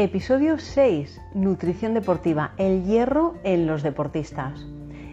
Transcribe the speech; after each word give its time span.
Episodio 0.00 0.58
6. 0.58 1.20
Nutrición 1.34 1.92
deportiva. 1.92 2.52
El 2.56 2.84
hierro 2.84 3.34
en 3.42 3.66
los 3.66 3.82
deportistas. 3.82 4.64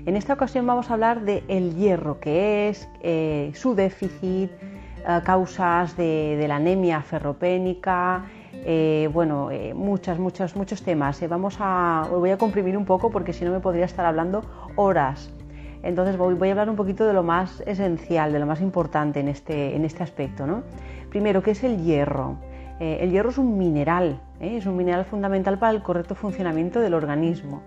En 0.05 0.15
esta 0.15 0.33
ocasión 0.33 0.67
vamos 0.67 0.91
a 0.91 0.93
hablar 0.93 1.21
de 1.21 1.43
el 1.47 1.73
hierro, 1.73 2.19
que 2.19 2.69
es 2.69 2.87
eh, 3.01 3.51
su 3.55 3.73
déficit, 3.73 4.51
eh, 4.51 5.21
causas 5.25 5.97
de, 5.97 6.45
la 6.47 6.57
anemia 6.57 7.01
ferropénica, 7.01 8.25
eh, 8.53 9.09
bueno, 9.11 9.49
muchas, 9.73 10.19
muchas, 10.19 10.55
muchos 10.55 10.83
temas. 10.83 11.19
vamos 11.27 11.57
a, 11.59 12.07
voy 12.11 12.29
a 12.29 12.37
comprimir 12.37 12.77
un 12.77 12.85
poco 12.85 13.09
porque 13.09 13.33
si 13.33 13.43
no 13.43 13.49
me 13.49 13.61
podría 13.61 13.85
estar 13.85 14.05
hablando 14.05 14.43
horas. 14.75 15.33
Entonces 15.81 16.15
voy, 16.15 16.35
voy, 16.35 16.49
a 16.49 16.51
hablar 16.51 16.69
un 16.69 16.75
poquito 16.75 17.07
de 17.07 17.13
lo 17.13 17.23
más 17.23 17.63
esencial, 17.65 18.31
de 18.31 18.37
lo 18.37 18.45
más 18.45 18.61
importante 18.61 19.19
en 19.19 19.29
este, 19.29 19.75
en 19.75 19.83
este 19.83 20.03
aspecto. 20.03 20.45
¿no? 20.45 20.61
Primero, 21.09 21.41
¿qué 21.41 21.51
es 21.51 21.63
el 21.63 21.83
hierro? 21.83 22.37
Eh, 22.79 22.99
el 23.01 23.11
hierro 23.11 23.29
es 23.29 23.37
un 23.37 23.57
mineral, 23.57 24.19
¿eh? 24.39 24.57
es 24.57 24.65
un 24.65 24.75
mineral 24.75 25.05
fundamental 25.05 25.57
para 25.57 25.71
el 25.71 25.81
correcto 25.81 26.15
funcionamiento 26.15 26.79
del 26.79 26.93
organismo. 26.93 27.61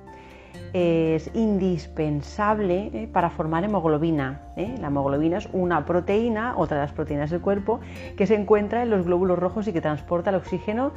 Es 0.74 1.30
indispensable 1.34 2.90
¿eh? 2.92 3.08
para 3.10 3.30
formar 3.30 3.64
hemoglobina. 3.64 4.42
La 4.56 4.88
hemoglobina 4.88 5.38
es 5.38 5.48
una 5.52 5.86
proteína, 5.86 6.54
otra 6.56 6.76
de 6.76 6.82
las 6.82 6.92
proteínas 6.92 7.30
del 7.30 7.40
cuerpo, 7.40 7.80
que 8.16 8.26
se 8.26 8.34
encuentra 8.34 8.82
en 8.82 8.90
los 8.90 9.06
glóbulos 9.06 9.38
rojos 9.38 9.66
y 9.68 9.72
que 9.72 9.80
transporta 9.80 10.30
el 10.30 10.36
oxígeno 10.36 10.92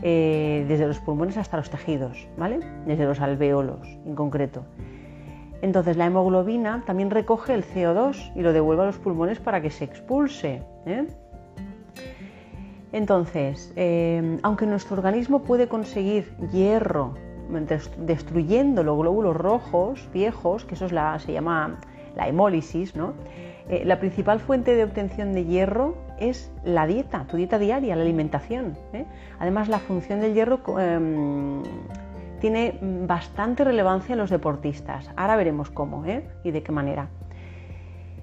desde 0.00 0.86
los 0.86 0.98
pulmones 1.00 1.36
hasta 1.36 1.58
los 1.58 1.68
tejidos, 1.68 2.26
¿vale? 2.38 2.60
desde 2.86 3.04
los 3.04 3.20
alveolos 3.20 3.86
en 4.06 4.14
concreto. 4.14 4.64
Entonces 5.60 5.98
la 5.98 6.06
hemoglobina 6.06 6.82
también 6.86 7.10
recoge 7.10 7.52
el 7.52 7.64
CO2 7.64 8.32
y 8.34 8.40
lo 8.40 8.54
devuelve 8.54 8.84
a 8.84 8.86
los 8.86 8.98
pulmones 8.98 9.40
para 9.40 9.60
que 9.60 9.70
se 9.70 9.84
expulse. 9.84 10.62
Entonces, 12.92 13.72
eh, 13.76 14.38
aunque 14.42 14.66
nuestro 14.66 14.96
organismo 14.96 15.42
puede 15.42 15.68
conseguir 15.68 16.32
hierro 16.52 17.14
destruyendo 17.98 18.82
los 18.84 18.96
glóbulos 18.98 19.36
rojos 19.36 20.08
viejos, 20.12 20.64
que 20.64 20.74
eso 20.74 20.86
es 20.86 20.92
la, 20.92 21.18
se 21.18 21.32
llama 21.32 21.78
la 22.16 22.28
hemólisis, 22.28 22.94
¿no? 22.94 23.14
Eh, 23.68 23.84
la 23.84 24.00
principal 24.00 24.40
fuente 24.40 24.74
de 24.74 24.82
obtención 24.82 25.32
de 25.32 25.44
hierro 25.44 25.96
es 26.18 26.50
la 26.64 26.86
dieta, 26.86 27.26
tu 27.28 27.36
dieta 27.36 27.58
diaria, 27.58 27.94
la 27.94 28.02
alimentación. 28.02 28.76
¿eh? 28.92 29.04
Además, 29.38 29.68
la 29.68 29.78
función 29.78 30.20
del 30.20 30.34
hierro 30.34 30.60
em, 30.80 31.62
tiene 32.40 32.78
bastante 33.06 33.62
relevancia 33.62 34.14
en 34.14 34.18
los 34.18 34.30
deportistas. 34.30 35.08
Ahora 35.14 35.36
veremos 35.36 35.70
cómo 35.70 36.04
y 36.42 36.50
de 36.50 36.62
qué 36.64 36.72
manera. 36.72 37.08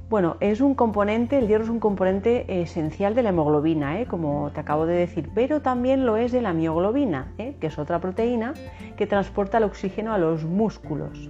Bueno, 0.09 0.37
es 0.39 0.61
un 0.61 0.73
componente, 0.73 1.37
el 1.37 1.49
hierro 1.49 1.65
es 1.65 1.69
un 1.69 1.81
componente 1.81 2.61
esencial 2.61 3.13
de 3.13 3.23
la 3.23 3.29
hemoglobina, 3.29 3.99
¿eh? 3.99 4.05
como 4.05 4.51
te 4.53 4.61
acabo 4.61 4.85
de 4.85 4.95
decir, 4.95 5.29
pero 5.35 5.61
también 5.61 6.05
lo 6.05 6.15
es 6.15 6.31
de 6.31 6.41
la 6.41 6.53
mioglobina, 6.53 7.33
¿eh? 7.37 7.57
que 7.59 7.67
es 7.67 7.77
otra 7.77 7.99
proteína 7.99 8.53
que 8.95 9.05
transporta 9.05 9.57
el 9.57 9.65
oxígeno 9.65 10.13
a 10.13 10.17
los 10.17 10.45
músculos. 10.45 11.29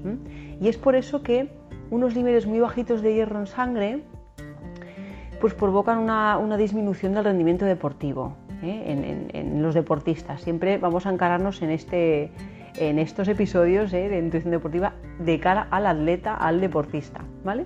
Y 0.61 0.67
es 0.67 0.77
por 0.77 0.93
eso 0.93 1.23
que 1.23 1.49
unos 1.89 2.15
niveles 2.15 2.45
muy 2.45 2.59
bajitos 2.59 3.01
de 3.01 3.15
hierro 3.15 3.39
en 3.39 3.47
sangre 3.47 4.03
pues 5.41 5.55
provocan 5.55 5.97
una, 5.97 6.57
disminución 6.57 7.15
del 7.15 7.23
rendimiento 7.23 7.65
deportivo 7.65 8.37
¿eh? 8.61 9.27
en, 9.33 9.63
los 9.63 9.73
deportistas. 9.73 10.41
Siempre 10.41 10.77
vamos 10.77 11.07
a 11.07 11.09
encararnos 11.11 11.63
en, 11.63 11.71
este, 11.71 12.31
en 12.75 12.99
estos 12.99 13.27
episodios 13.27 13.89
de 13.89 14.21
nutrición 14.21 14.51
deportiva 14.51 14.93
de 15.17 15.39
cara 15.39 15.67
al 15.71 15.87
atleta, 15.87 16.35
al 16.35 16.61
deportista, 16.61 17.21
¿vale? 17.43 17.65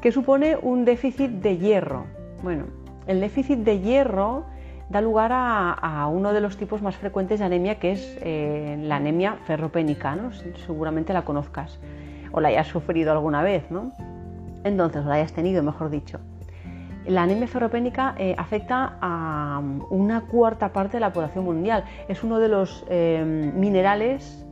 Que 0.00 0.12
supone 0.12 0.56
un 0.60 0.84
déficit 0.84 1.30
de 1.30 1.58
hierro. 1.58 2.06
Bueno, 2.42 2.66
el 3.06 3.20
déficit 3.20 3.58
de 3.60 3.80
hierro 3.80 4.44
da 4.88 5.00
lugar 5.00 5.30
a, 5.32 6.06
uno 6.10 6.32
de 6.32 6.40
los 6.40 6.56
tipos 6.56 6.80
más 6.82 6.96
frecuentes 6.96 7.40
de 7.40 7.44
anemia, 7.44 7.78
que 7.78 7.92
es 7.92 8.18
eh, 8.22 8.78
la 8.80 8.96
anemia 8.96 9.36
ferropénica, 9.46 10.16
¿no? 10.16 10.32
Seguramente 10.66 11.12
la 11.12 11.22
conozcas 11.22 11.78
o 12.32 12.40
la 12.40 12.48
hayas 12.48 12.68
sufrido 12.68 13.12
alguna 13.12 13.42
vez, 13.42 13.70
¿no? 13.70 13.92
Entonces, 14.64 15.04
o 15.04 15.08
la 15.08 15.16
hayas 15.16 15.32
tenido, 15.32 15.62
mejor 15.62 15.90
dicho. 15.90 16.20
La 17.06 17.22
anemia 17.22 17.46
ferropénica 17.46 18.14
eh, 18.18 18.34
afecta 18.36 18.98
a 19.00 19.62
una 19.90 20.22
cuarta 20.22 20.72
parte 20.72 20.98
de 20.98 21.00
la 21.00 21.12
población 21.12 21.44
mundial. 21.44 21.84
Es 22.08 22.22
uno 22.22 22.38
de 22.38 22.48
los 22.48 22.84
eh, 22.88 23.52
minerales 23.54 24.44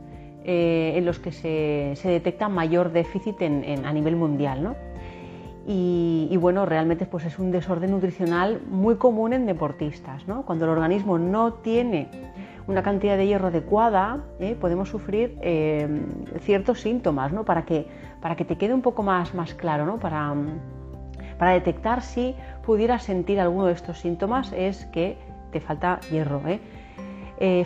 en 0.49 1.05
los 1.05 1.19
que 1.19 1.33
se, 1.33 2.07
detecta 2.07 2.47
mayor 2.47 2.93
déficit 2.93 3.41
a 3.41 3.91
nivel 3.91 4.15
mundial. 4.15 4.63
¿no? 4.63 4.75
Y, 5.69 6.37
bueno, 6.37 6.65
realmente 6.65 7.05
pues 7.05 7.25
es 7.25 7.37
un 7.39 7.51
desorden 7.51 7.91
nutricional 7.91 8.61
muy 8.69 8.95
común 8.95 9.33
en 9.33 9.45
deportistas. 9.45 10.25
¿no? 10.25 10.43
Cuando 10.43 10.63
el 10.63 10.71
organismo 10.71 11.19
no 11.19 11.55
tiene 11.55 12.07
una 12.67 12.81
cantidad 12.83 13.17
de 13.17 13.27
hierro 13.27 13.47
adecuada, 13.47 14.23
¿eh? 14.39 14.55
podemos 14.59 14.87
sufrir 14.87 15.37
eh, 15.41 16.05
ciertos 16.39 16.79
síntomas, 16.79 17.33
¿no? 17.33 17.43
para, 17.43 17.65
que, 17.65 17.85
para 18.21 18.37
que 18.37 18.45
te 18.45 18.57
quede 18.57 18.73
un 18.73 18.81
poco 18.81 19.03
más, 19.03 19.33
más 19.33 19.53
claro, 19.53 19.85
¿no? 19.85 19.99
para, 19.99 20.33
para 21.37 21.51
detectar 21.51 22.01
si 22.01 22.33
pudieras 22.65 23.03
sentir 23.03 23.37
alguno 23.41 23.65
de 23.65 23.73
estos 23.73 23.99
síntomas 23.99 24.53
es 24.53 24.85
que 24.85 25.17
te 25.51 25.59
falta 25.59 25.99
hierro. 26.09 26.41
¿eh? 26.47 26.61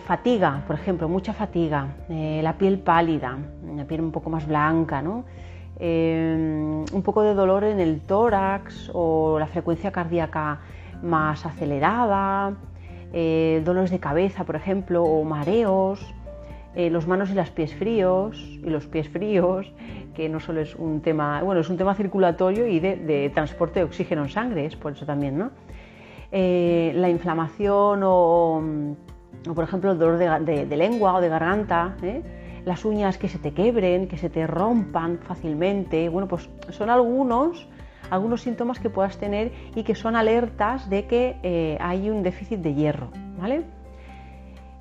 fatiga, 0.06 0.64
por 0.68 0.76
ejemplo, 0.76 1.08
mucha 1.08 1.34
fatiga, 1.34 1.88
la 2.10 2.58
piel 2.58 2.80
pálida, 2.80 3.38
la 3.74 3.86
piel 3.86 4.02
un 4.02 4.12
poco 4.12 4.30
más 4.30 4.46
blanca, 4.46 5.02
¿no? 5.02 5.24
Em, 5.84 6.86
un 6.94 7.02
poco 7.02 7.24
de 7.24 7.34
dolor 7.34 7.64
en 7.64 7.80
el 7.80 8.02
tórax 8.02 8.92
o 8.94 9.40
la 9.40 9.48
frecuencia 9.48 9.92
cardíaca 9.92 10.60
más 11.02 11.44
acelerada, 11.44 12.54
eh, 13.14 13.64
dolores 13.66 13.90
de 13.90 14.00
cabeza, 14.00 14.44
por 14.44 14.56
ejemplo, 14.56 15.04
o 15.04 15.24
mareos, 15.24 16.14
eh, 16.76 16.92
los 16.92 17.08
manos 17.08 17.32
y 17.32 17.34
los 17.34 17.50
pies 17.50 17.74
fríos, 17.74 18.38
y 18.64 18.70
los 18.70 18.86
pies 18.86 19.10
fríos, 19.10 19.74
que 20.14 20.30
no 20.30 20.40
solo 20.40 20.62
es 20.62 20.76
un 20.76 21.02
tema, 21.02 21.42
bueno, 21.42 21.62
es 21.62 21.70
un 21.72 21.78
tema 21.78 21.96
circulatorio 21.96 22.68
y 22.68 22.80
de, 22.80 23.32
transporte 23.34 23.80
de 23.80 23.86
oxígeno 23.86 24.22
en 24.22 24.30
sangre, 24.30 24.66
es 24.68 24.76
por 24.76 24.92
eso 24.92 25.08
también, 25.08 25.40
¿no? 25.40 25.50
Eh, 26.32 26.92
la 26.96 27.10
inflamación 27.10 28.02
o, 28.04 28.62
por 29.56 29.64
ejemplo, 29.64 29.94
el 29.94 29.98
dolor 29.98 30.20
de, 30.46 30.68
de 30.68 30.78
lengua 30.78 31.16
o 31.16 31.22
de 31.22 31.28
garganta, 31.28 31.96
las 32.66 32.86
uñas 32.86 33.18
que 33.18 33.28
se 33.28 33.40
te 33.40 33.54
quebren, 33.54 34.08
que 34.08 34.18
se 34.18 34.30
te 34.30 34.48
rompan 34.48 35.20
fácilmente. 35.20 36.10
Bueno, 36.10 36.28
pues 36.28 36.50
son 36.70 36.90
algunos, 36.90 37.68
algunos 38.10 38.42
síntomas 38.42 38.80
que 38.80 38.90
puedas 38.90 39.18
tener 39.18 39.52
y 39.76 39.84
que 39.84 39.96
son 39.96 40.16
alertas 40.16 40.90
de 40.90 41.06
que 41.06 41.38
eh, 41.44 41.78
hay 41.80 42.10
un 42.10 42.24
déficit 42.24 42.60
de 42.60 42.74
hierro. 42.74 43.10
¿vale? 43.40 43.64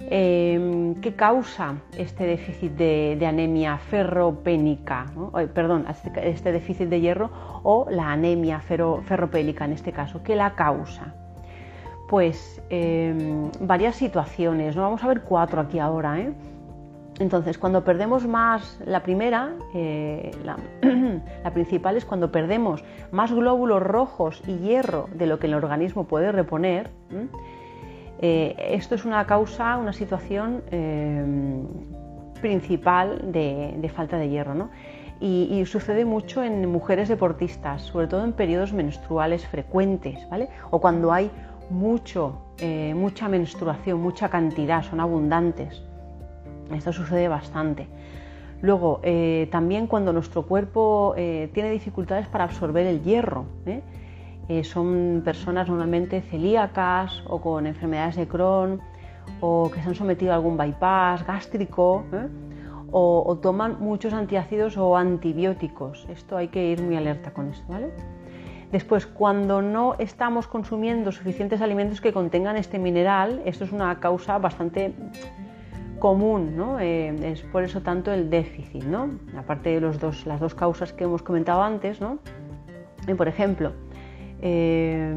Em, 0.09 0.95
¿Qué 0.97 1.15
causa 1.15 1.77
este 1.97 2.25
déficit 2.25 2.73
de, 2.73 3.27
anemia 3.27 3.77
ferropénica? 3.79 5.07
perdón, 5.53 5.87
este, 6.23 6.53
déficit 6.53 6.89
de 6.89 7.01
hierro 7.01 7.31
o 7.63 7.87
la 7.91 8.13
anemia 8.13 8.61
ferropénica 8.61 9.65
en 9.65 9.73
este 9.73 9.93
caso. 9.93 10.23
¿Qué 10.23 10.37
la 10.37 10.55
causa? 10.55 11.15
Pues 12.09 12.61
em, 12.71 13.51
varias 13.61 13.97
situaciones, 13.97 14.75
¿no? 14.75 14.83
Vamos 14.83 15.05
a 15.05 15.07
ver 15.07 15.23
cuatro 15.23 15.61
aquí 15.61 15.79
ahora. 15.79 16.19
¿eh? 16.19 16.33
Entonces, 17.21 17.59
cuando 17.59 17.85
perdemos 17.85 18.27
más, 18.27 18.81
la 18.87 19.03
primera, 19.03 19.53
eh, 19.75 20.31
la, 21.45 21.51
principal 21.53 21.99
es 21.99 22.07
cuando 22.07 22.33
perdemos 22.33 22.83
más 23.13 23.31
glóbulos 23.31 23.83
rojos 23.83 24.43
y 24.47 24.57
hierro 24.57 25.07
de 25.13 25.27
lo 25.27 25.39
que 25.39 25.47
el 25.47 25.53
organismo 25.53 26.05
puede 26.05 26.33
reponer. 26.33 26.91
Eh, 28.23 28.57
esto 28.71 28.95
es 28.95 29.05
una 29.05 29.27
causa, 29.27 29.77
una 29.77 29.93
situación 29.93 30.63
eh, 30.71 31.63
principal 32.41 33.31
de, 33.31 33.93
falta 33.95 34.17
de 34.17 34.31
hierro. 34.31 34.71
Y, 35.21 35.63
sucede 35.67 36.07
mucho 36.07 36.43
en 36.43 36.67
mujeres 36.73 37.11
deportistas, 37.11 37.83
sobre 37.83 38.07
todo 38.07 38.25
en 38.25 38.33
periodos 38.33 38.73
menstruales 38.73 39.47
frecuentes, 39.47 40.27
¿vale? 40.31 40.49
O 40.71 40.81
cuando 40.81 41.13
hay 41.13 41.31
mucho, 41.69 42.41
mucha 42.95 43.28
menstruación, 43.28 44.01
mucha 44.01 44.31
cantidad, 44.31 44.83
son 44.83 45.01
abundantes. 45.01 45.83
Esto 46.75 46.93
sucede 46.93 47.28
bastante. 47.28 47.87
Luego, 48.63 49.01
eh, 49.03 49.49
también 49.51 49.87
cuando 49.87 50.13
nuestro 50.13 50.43
cuerpo 50.43 51.15
eh, 51.17 51.51
tiene 51.55 51.71
dificultades 51.71 52.28
para 52.28 52.45
absorber 52.45 52.87
el 52.87 53.03
hierro, 53.03 53.47
¿eh? 53.67 53.83
son 54.65 55.22
personas 55.25 55.69
normalmente 55.69 56.22
celíacas 56.22 57.22
o 57.28 57.41
con 57.41 57.69
enfermedades 57.69 58.17
de 58.17 58.27
Crohn 58.27 58.81
o 59.41 59.71
que 59.71 59.81
se 59.81 59.89
han 59.89 59.95
sometido 59.95 60.33
a 60.33 60.34
algún 60.34 60.57
bypass 60.57 61.25
gástrico 61.25 62.03
o, 62.91 63.23
o, 63.25 63.37
toman 63.39 63.77
muchos 63.78 64.13
antiácidos 64.13 64.77
o 64.77 64.97
antibióticos. 64.97 66.05
Esto 66.11 66.37
hay 66.37 66.49
que 66.49 66.66
ir 66.66 66.83
muy 66.83 66.97
alerta 66.97 67.31
con 67.31 67.49
esto, 67.49 67.65
¿vale? 67.69 67.91
Después, 68.73 69.07
cuando 69.07 69.63
no 69.63 69.95
estamos 69.99 70.49
consumiendo 70.49 71.13
suficientes 71.13 71.61
alimentos 71.61 72.01
que 72.01 72.13
contengan 72.13 72.57
este 72.57 72.78
mineral, 72.78 73.43
esto 73.45 73.65
es 73.65 73.73
una 73.73 73.99
causa 74.01 74.39
bastante 74.39 74.95
común, 76.01 76.57
¿no? 76.57 76.81
Eh, 76.81 77.15
es 77.31 77.43
por 77.43 77.63
eso 77.63 77.81
tanto 77.83 78.13
el 78.13 78.29
déficit, 78.29 78.83
¿no? 78.83 79.11
aparte 79.39 79.71
de 79.71 79.81
los 79.81 80.01
dos, 80.01 80.27
las 80.27 80.41
dos 80.41 80.57
causas 80.57 80.93
que 80.93 81.05
hemos 81.05 81.23
comentado 81.23 81.63
antes. 81.63 82.01
¿no? 82.01 82.19
por 83.17 83.29
ejemplo, 83.29 83.73
eh, 84.43 85.15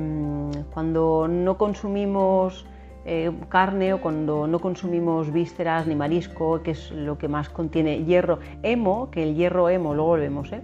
cuando 0.72 1.28
no 1.28 1.58
consumimos 1.58 2.66
eh, 3.06 3.32
carne 3.50 3.94
o 3.94 4.00
cuando 4.00 4.48
no 4.48 4.60
consumimos 4.60 5.32
vísceras 5.34 5.88
ni 5.88 5.96
marisco, 5.96 6.62
que 6.64 6.72
es 6.72 6.92
lo 6.92 7.18
que 7.18 7.28
más 7.28 7.50
contiene 7.50 8.06
hierro. 8.06 8.40
Hemo, 8.62 9.10
que 9.12 9.24
el 9.24 9.36
hierro 9.36 9.70
hemo, 9.70 9.94
luego 9.94 10.16
lo 10.16 10.22
vemos, 10.22 10.54
¿eh? 10.54 10.62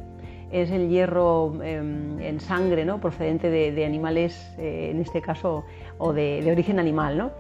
es 0.52 0.72
el 0.72 0.90
hierro 0.90 1.62
em, 1.62 2.20
en 2.20 2.40
sangre, 2.40 2.86
procedente 3.02 3.50
de, 3.50 3.86
animales, 3.86 4.52
eh, 4.58 4.90
en 4.92 5.02
este 5.02 5.22
caso, 5.22 5.66
o 5.98 6.14
de, 6.14 6.48
origen 6.50 6.80
animal. 6.80 7.18
¿no? 7.18 7.32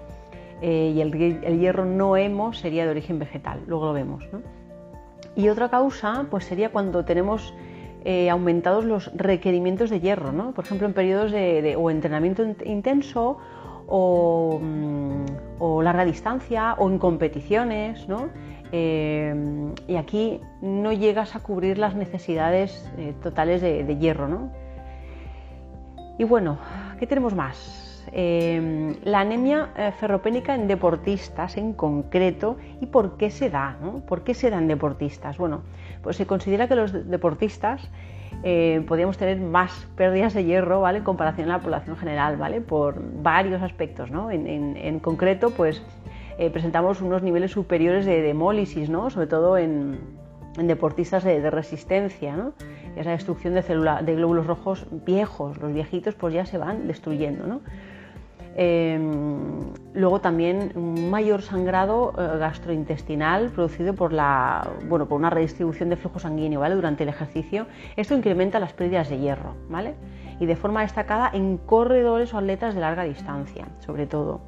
Y 0.61 0.99
el, 1.01 1.59
hierro 1.59 1.85
no 1.85 2.17
hemo 2.17 2.53
sería 2.53 2.85
de 2.85 2.91
origen 2.91 3.19
vegetal, 3.19 3.61
luego 3.67 3.85
lo 3.85 3.93
vemos. 3.93 4.23
Y 5.35 5.49
otra 5.49 5.69
causa 5.69 6.25
pues 6.29 6.45
sería 6.45 6.69
cuando 6.69 7.05
tenemos 7.05 7.53
aumentados 8.29 8.85
los 8.85 9.11
requerimientos 9.15 9.89
de 9.89 9.99
hierro, 9.99 10.31
¿no? 10.31 10.53
por 10.53 10.65
ejemplo 10.65 10.87
en 10.87 10.93
periodos 10.93 11.31
de, 11.31 11.75
o 11.77 11.89
entrenamiento 11.91 12.43
intenso 12.65 13.37
Mm, 13.91 15.25
o, 15.57 15.81
larga 15.81 16.05
distancia 16.05 16.75
o 16.77 16.89
en 16.89 16.99
competiciones, 16.99 18.07
¿no? 18.07 18.29
Eh, 18.71 19.33
y 19.87 19.95
aquí 19.95 20.41
no 20.61 20.93
llegas 20.93 21.35
a 21.35 21.39
cubrir 21.39 21.79
las 21.79 21.95
necesidades 21.95 22.87
eh, 22.97 23.15
totales 23.23 23.61
de, 23.61 23.97
hierro. 23.97 24.27
¿no? 24.27 24.51
Y 26.19 26.23
bueno, 26.23 26.59
¿qué 26.99 27.07
tenemos 27.07 27.33
más? 27.33 27.88
Eh, 28.11 28.95
la 29.03 29.19
anemia 29.19 29.69
ferropénica 29.99 30.55
en 30.55 30.67
deportistas 30.67 31.57
en 31.57 31.73
concreto 31.73 32.57
y 32.81 32.87
por 32.87 33.17
qué 33.17 33.29
se 33.29 33.49
da, 33.49 33.77
¿no? 33.81 33.99
¿Por 33.99 34.23
qué 34.23 34.33
se 34.33 34.49
da 34.49 34.57
en 34.57 34.67
deportistas? 34.67 35.37
Bueno, 35.37 35.61
pues 36.01 36.17
se 36.17 36.25
considera 36.25 36.67
que 36.67 36.75
los 36.75 37.09
deportistas 37.09 37.89
eh, 38.43 38.83
podríamos 38.87 39.17
tener 39.17 39.37
más 39.39 39.87
pérdidas 39.97 40.33
de 40.33 40.45
hierro 40.45 40.81
¿vale? 40.81 40.99
en 40.99 41.03
comparación 41.03 41.49
a 41.49 41.57
la 41.57 41.59
población 41.59 41.97
general, 41.97 42.37
¿vale? 42.37 42.61
por 42.61 43.01
varios 43.21 43.61
aspectos. 43.61 44.11
¿no? 44.11 44.31
En, 44.31 44.99
concreto, 44.99 45.49
pues, 45.51 45.81
eh, 46.37 46.49
presentamos 46.49 47.01
unos 47.01 47.21
niveles 47.21 47.51
superiores 47.51 48.05
de, 48.05 48.29
hemólisis, 48.29 48.89
¿no? 48.89 49.09
sobre 49.09 49.27
todo 49.27 49.57
en, 49.57 49.99
deportistas 50.57 51.23
de, 51.23 51.49
resistencia. 51.49 52.35
¿no? 52.35 52.53
Esa 52.95 53.11
destrucción 53.11 53.53
de, 53.53 53.61
célula, 53.61 54.01
de 54.01 54.15
glóbulos 54.15 54.47
rojos 54.47 54.87
viejos, 55.05 55.57
los 55.57 55.73
viejitos 55.73 56.15
pues 56.15 56.33
ya 56.33 56.45
se 56.45 56.57
van 56.57 56.87
destruyendo. 56.87 57.45
¿no? 57.45 57.59
Em, 58.61 59.71
luego 59.93 60.19
también 60.19 60.73
un 60.75 61.09
mayor 61.09 61.41
sangrado 61.41 62.11
eh, 62.17 62.37
gastrointestinal 62.39 63.51
producido 63.51 63.93
por, 63.93 64.11
la, 64.11 64.69
bueno, 64.85 65.07
por 65.07 65.17
una 65.17 65.29
redistribución 65.29 65.87
de 65.87 65.95
flujo 65.95 66.19
sanguíneo 66.19 66.59
¿vale? 66.59 66.75
durante 66.75 67.03
el 67.03 67.09
ejercicio. 67.09 67.67
Esto 67.95 68.15
incrementa 68.15 68.59
las 68.59 68.73
pérdidas 68.73 69.07
de 69.07 69.17
hierro 69.17 69.55
¿vale? 69.69 69.95
y 70.41 70.45
de 70.45 70.57
forma 70.57 70.81
destacada 70.81 71.29
en 71.31 71.57
corredores 71.57 72.33
o 72.33 72.37
atletas 72.37 72.75
de 72.75 72.81
larga 72.81 73.03
distancia, 73.03 73.65
sobre 73.79 74.07
todo. 74.07 74.41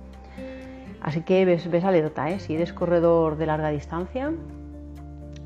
Así 0.99 1.21
que 1.21 1.45
ves, 1.45 1.65
alerta, 1.85 2.29
¿eh? 2.29 2.41
si 2.41 2.55
eres 2.55 2.73
corredor 2.73 3.37
de 3.37 3.45
larga 3.45 3.69
distancia, 3.69 4.33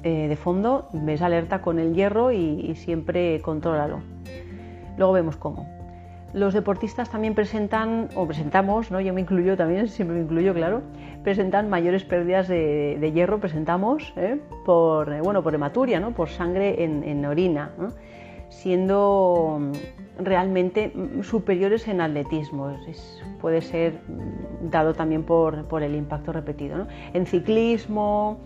eh, 0.02 0.28
de 0.28 0.36
fondo, 0.36 0.90
ves 0.92 1.22
alerta 1.22 1.62
con 1.62 1.78
el 1.78 1.94
hierro 1.94 2.32
y, 2.32 2.62
y 2.62 2.74
siempre 2.74 3.40
contrólalo. 3.42 4.00
Luego 4.98 5.14
vemos 5.14 5.38
cómo. 5.38 5.75
Los 6.36 6.54
deportistas 6.54 7.10
también 7.10 7.34
presentan, 7.34 8.10
o 8.14 8.28
presentamos, 8.28 8.92
¿no? 8.92 9.00
yo 9.00 9.14
me 9.14 9.22
incluyo 9.22 9.56
también, 9.56 9.88
siempre 9.96 10.18
me 10.18 10.24
incluyo, 10.24 10.54
claro, 10.54 10.82
presentan 11.24 11.70
mayores 11.70 12.04
pérdidas 12.04 12.50
de, 12.50 13.12
hierro, 13.16 13.40
presentamos, 13.40 14.12
¿eh? 14.18 14.38
por, 14.66 15.14
eh, 15.14 15.22
bueno, 15.22 15.42
por 15.42 15.56
hematuria, 15.56 16.02
¿no? 16.02 16.12
por 16.12 16.28
sangre 16.28 16.84
en, 16.84 17.26
orina, 17.26 17.72
siendo 18.50 19.62
realmente 20.20 20.92
superiores 21.24 21.88
en 21.88 22.02
atletismo. 22.02 22.76
puede 23.40 23.62
ser 23.62 24.02
dado 24.62 24.94
también 24.94 25.24
por, 25.24 25.64
por 25.70 25.84
el 25.84 25.96
impacto 25.96 26.34
repetido. 26.34 26.86
En 27.14 27.26
ciclismo, 27.26 28.40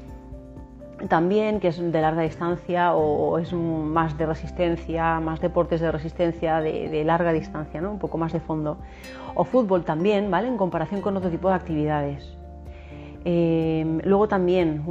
también, 1.07 1.59
que 1.59 1.69
es 1.69 1.79
de 1.79 2.01
larga 2.01 2.23
distancia 2.23 2.93
o 2.93 3.37
es 3.39 3.53
más 3.53 4.17
de 4.17 4.25
resistencia, 4.25 5.19
más 5.19 5.39
deportes 5.39 5.81
de 5.81 5.91
resistencia 5.91 6.61
de, 6.61 7.03
larga 7.03 7.31
distancia, 7.31 7.81
¿no? 7.81 7.91
un 7.91 7.99
poco 7.99 8.17
más 8.17 8.33
de 8.33 8.39
fondo. 8.39 8.77
O 9.35 9.43
fútbol 9.43 9.83
también, 9.83 10.29
¿vale? 10.29 10.47
En 10.47 10.57
comparación 10.57 11.01
con 11.01 11.15
otro 11.15 11.29
tipo 11.29 11.49
de 11.49 11.55
actividades. 11.55 12.35
Eh, 13.25 13.99
luego 14.03 14.27
también 14.27 14.83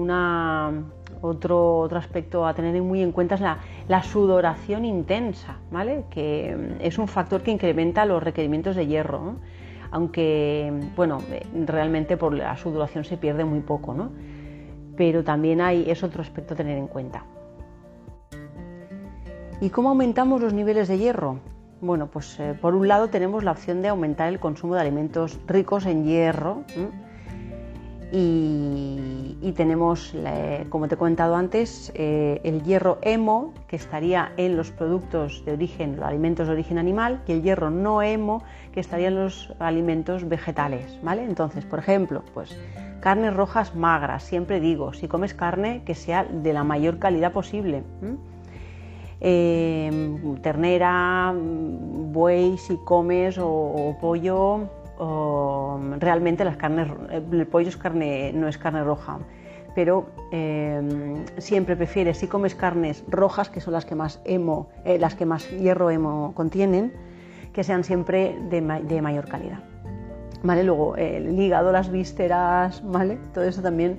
otro, 1.21 1.79
otro 1.79 1.99
aspecto 1.99 2.47
a 2.47 2.55
tener 2.55 2.81
muy 2.83 3.03
en 3.03 3.13
cuenta 3.13 3.35
es 3.35 3.41
la, 3.41 4.03
sudoración 4.03 4.85
intensa, 4.85 5.57
¿vale? 5.71 6.05
Que 6.11 6.77
es 6.81 6.99
un 6.99 7.09
factor 7.09 7.43
que 7.43 7.51
incrementa 7.51 8.05
los 8.05 8.23
requerimientos 8.23 8.77
de 8.77 8.87
hierro, 8.87 9.37
aunque, 9.91 10.73
bueno, 10.97 11.19
realmente 11.67 12.17
por 12.17 12.35
la 12.35 12.57
sudoración 12.57 13.05
se 13.05 13.17
pierde 13.17 13.45
muy 13.45 13.61
poco, 13.61 13.95
¿no? 13.95 14.11
Pero 14.99 15.23
también 15.23 15.61
hay, 15.61 15.89
es 15.89 16.03
otro 16.03 16.21
aspecto 16.21 16.55
a 16.55 16.57
tener 16.57 16.77
en 16.77 16.89
cuenta. 16.89 17.25
¿Y 19.61 19.71
cómo 19.71 19.91
aumentamos 19.91 20.41
los 20.41 20.53
niveles 20.53 20.89
de 20.89 20.99
hierro? 20.99 21.39
Bueno, 21.81 22.09
pues 22.09 22.39
eh, 22.41 22.59
por 22.61 22.75
un 22.75 22.89
lado 22.89 23.09
tenemos 23.09 23.45
la 23.45 23.53
opción 23.53 23.81
de 23.81 23.89
aumentar 23.89 24.29
el 24.29 24.41
consumo 24.41 24.75
de 24.75 24.81
alimentos 24.81 25.39
ricos 25.47 25.87
en 25.87 26.05
hierro 26.05 26.65
y, 28.11 29.53
tenemos, 29.57 30.15
como 30.69 30.89
te 30.89 30.95
he 30.95 30.99
comentado 30.99 31.37
antes, 31.37 31.93
eh, 31.95 32.41
el 32.45 32.63
hierro 32.63 32.99
hemo 33.03 33.55
que 33.67 33.77
estaría 33.77 34.33
en 34.37 34.57
los 34.57 34.71
productos 34.71 35.45
de 35.45 35.53
origen, 35.53 35.97
los 35.97 36.07
alimentos 36.07 36.47
de 36.47 36.53
origen 36.55 36.79
animal, 36.79 37.23
y 37.27 37.33
el 37.33 37.43
hierro 37.43 37.71
no 37.71 38.03
hemo 38.03 38.43
que 38.73 38.81
estaría 38.81 39.09
en 39.09 39.17
los 39.17 39.53
alimentos 39.59 40.29
vegetales, 40.29 40.99
¿vale? 41.03 41.25
Entonces, 41.25 41.65
por 41.65 41.81
ejemplo, 41.81 42.23
pues 42.35 42.57
Carnes 43.01 43.35
rojas 43.35 43.75
magras, 43.75 44.25
siempre 44.25 44.61
digo, 44.61 44.93
si 44.93 45.07
comes 45.07 45.33
carne 45.33 45.83
que 45.85 45.95
sea 45.95 46.25
de 46.25 46.53
la 46.53 46.65
mayor 46.65 46.99
calidad 46.99 47.33
posible. 47.33 47.85
Em, 49.21 50.37
ternera, 50.37 51.33
buey, 51.35 52.57
si 52.59 52.77
comes, 52.85 53.39
o, 53.41 53.97
pollo, 54.01 54.69
realmente 56.01 56.45
las 56.45 56.57
carnes, 56.57 56.89
el 57.11 57.47
pollo 57.47 57.69
es 57.69 57.77
carne, 57.77 58.33
no 58.35 58.49
es 58.49 58.59
carne 58.59 58.83
roja, 58.83 59.19
pero 59.77 60.07
em, 60.33 61.25
siempre 61.39 61.77
prefieres 61.77 62.19
si 62.19 62.27
comes 62.27 62.55
carnes 62.57 63.05
rojas, 63.09 63.49
que 63.49 63.61
son 63.61 63.75
las 63.75 63.85
que 63.85 63.95
más 63.95 64.21
hemo, 64.25 64.69
eh, 64.85 64.99
las 64.99 65.15
que 65.15 65.25
más 65.25 65.49
hierro 65.51 65.91
hemo 65.91 66.33
contienen, 66.35 66.93
que 67.53 67.63
sean 67.63 67.85
siempre 67.85 68.37
de 68.51 69.01
mayor 69.03 69.29
calidad. 69.29 69.68
Luego 70.43 70.97
el 70.97 71.39
hígado, 71.39 71.73
las 71.73 71.91
vísceras, 71.91 72.83
¿vale? 72.85 73.19
Todo 73.35 73.45
eso 73.45 73.61
también 73.63 73.99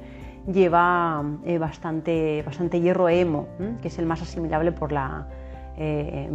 lleva 0.52 1.24
eh, 1.46 1.58
bastante, 1.58 2.44
bastante 2.44 2.80
hierro 2.82 3.10
hemo, 3.10 3.48
que 3.82 3.88
es 3.88 4.00
el 4.00 4.06
más 4.06 4.22
asimilable 4.22 4.72
por, 4.72 4.92
la, 4.92 5.28
eh, 5.78 6.30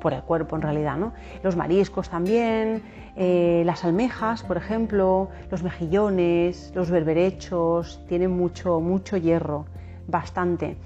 por 0.00 0.12
el 0.12 0.22
cuerpo 0.22 0.56
en 0.56 0.62
realidad. 0.62 0.96
¿no? 0.96 1.12
Los 1.42 1.56
mariscos 1.56 2.08
también, 2.08 2.82
eh, 3.16 3.62
las 3.66 3.84
almejas, 3.84 4.42
por 4.42 4.56
ejemplo, 4.56 5.28
los 5.50 5.62
mejillones, 5.62 6.72
los 6.74 6.90
berberechos, 6.90 8.04
tienen 8.08 8.30
mucho, 8.30 8.80
mucho 8.80 9.16
hierro, 9.16 9.66
bastante. 10.06 10.76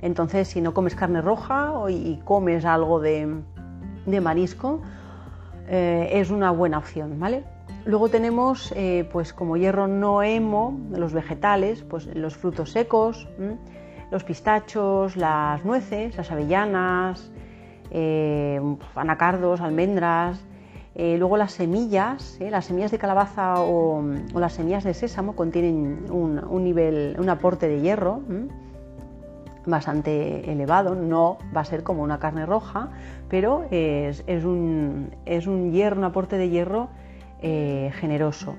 Entonces, 0.00 0.48
si 0.48 0.60
no 0.60 0.74
comes 0.74 0.94
carne 0.96 1.20
roja 1.20 1.74
y 1.88 2.20
comes 2.24 2.64
algo 2.64 2.98
de, 3.00 3.36
de 4.06 4.20
marisco, 4.20 4.80
es 5.68 6.30
una 6.30 6.50
buena 6.50 6.78
opción, 6.78 7.20
¿vale? 7.20 7.44
Luego 7.84 8.08
tenemos, 8.08 8.72
eh, 8.76 9.08
pues 9.10 9.32
como 9.32 9.56
hierro 9.56 9.88
no 9.88 10.22
hemo, 10.22 10.78
los 10.92 11.12
vegetales, 11.12 11.82
pues 11.82 12.06
los 12.14 12.36
frutos 12.36 12.70
secos, 12.70 13.28
los 14.10 14.22
pistachos, 14.22 15.16
las 15.16 15.64
nueces, 15.64 16.16
las 16.16 16.30
avellanas, 16.30 17.32
eh, 17.90 18.60
anacardos, 18.94 19.60
almendras. 19.60 20.44
Eh, 20.94 21.16
luego 21.18 21.36
las 21.36 21.52
semillas, 21.52 22.38
las 22.38 22.66
semillas 22.66 22.90
de 22.90 22.98
calabaza 22.98 23.54
o, 23.60 24.04
las 24.34 24.52
semillas 24.52 24.84
de 24.84 24.94
sésamo 24.94 25.34
contienen 25.34 26.04
un, 26.10 26.62
nivel, 26.62 27.16
un 27.18 27.30
aporte 27.30 27.66
de 27.66 27.80
hierro 27.80 28.20
bastante 29.64 30.52
elevado, 30.52 30.94
no 30.94 31.38
va 31.56 31.62
a 31.62 31.64
ser 31.64 31.82
como 31.82 32.02
una 32.02 32.18
carne 32.18 32.44
roja, 32.44 32.90
pero 33.28 33.64
es, 33.70 34.22
un, 34.44 35.14
es 35.24 35.46
un 35.46 35.72
hierro, 35.72 35.96
un 35.96 36.04
aporte 36.04 36.36
de 36.36 36.50
hierro 36.50 36.90
eh, 37.42 37.90
generoso 37.94 38.56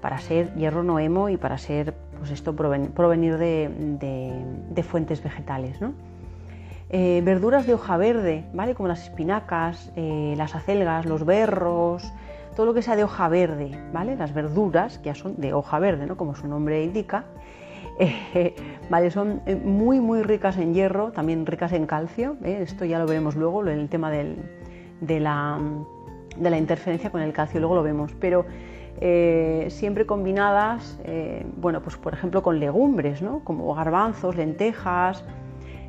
para 0.00 0.18
ser 0.18 0.54
hierro 0.54 0.82
noemo 0.82 1.28
y 1.28 1.36
para 1.36 1.58
ser 1.58 1.94
pues 2.18 2.30
esto 2.30 2.54
provenir 2.54 3.36
de, 3.36 4.84
fuentes 4.88 5.22
vegetales. 5.22 5.76
Eh, 6.90 7.20
verduras 7.24 7.66
de 7.66 7.74
hoja 7.74 7.96
verde, 7.96 8.44
¿vale? 8.52 8.76
como 8.76 8.86
las 8.88 9.02
espinacas, 9.02 9.90
eh, 9.96 10.34
las 10.36 10.54
acelgas, 10.54 11.04
los 11.04 11.24
berros, 11.24 12.12
todo 12.54 12.66
lo 12.66 12.74
que 12.74 12.82
sea 12.82 12.94
de 12.94 13.02
hoja 13.02 13.28
verde, 13.28 13.76
¿vale? 13.92 14.14
las 14.14 14.32
verduras 14.32 14.98
que 14.98 15.06
ya 15.06 15.14
son 15.16 15.34
de 15.40 15.52
hoja 15.52 15.80
verde, 15.80 16.06
¿no? 16.06 16.16
como 16.16 16.36
su 16.36 16.46
nombre 16.46 16.84
indica, 16.84 17.24
¿vale? 18.90 19.10
son 19.10 19.40
muy 19.64 19.98
muy 19.98 20.22
ricas 20.22 20.58
en 20.58 20.74
hierro, 20.74 21.10
también 21.10 21.44
ricas 21.44 21.72
en 21.72 21.86
calcio, 21.86 22.36
esto 22.44 22.84
ya 22.84 23.00
lo 23.00 23.06
veremos 23.06 23.34
luego, 23.34 23.66
en 23.66 23.80
el 23.80 23.88
tema 23.88 24.10
de 24.10 25.20
la 25.20 25.58
de 26.36 26.50
la 26.50 26.58
interferencia 26.58 27.10
con 27.10 27.20
el 27.22 27.32
calcio, 27.32 27.60
luego 27.60 27.74
lo 27.74 27.82
vemos, 27.82 28.12
pero 28.18 28.44
eh, 29.00 29.66
siempre 29.70 30.06
combinadas, 30.06 30.98
eh, 31.04 31.44
bueno, 31.56 31.82
pues 31.82 31.96
por 31.96 32.14
ejemplo 32.14 32.42
con 32.42 32.60
legumbres, 32.60 33.20
¿no? 33.20 33.40
Como 33.40 33.74
garbanzos, 33.74 34.36
lentejas, 34.36 35.24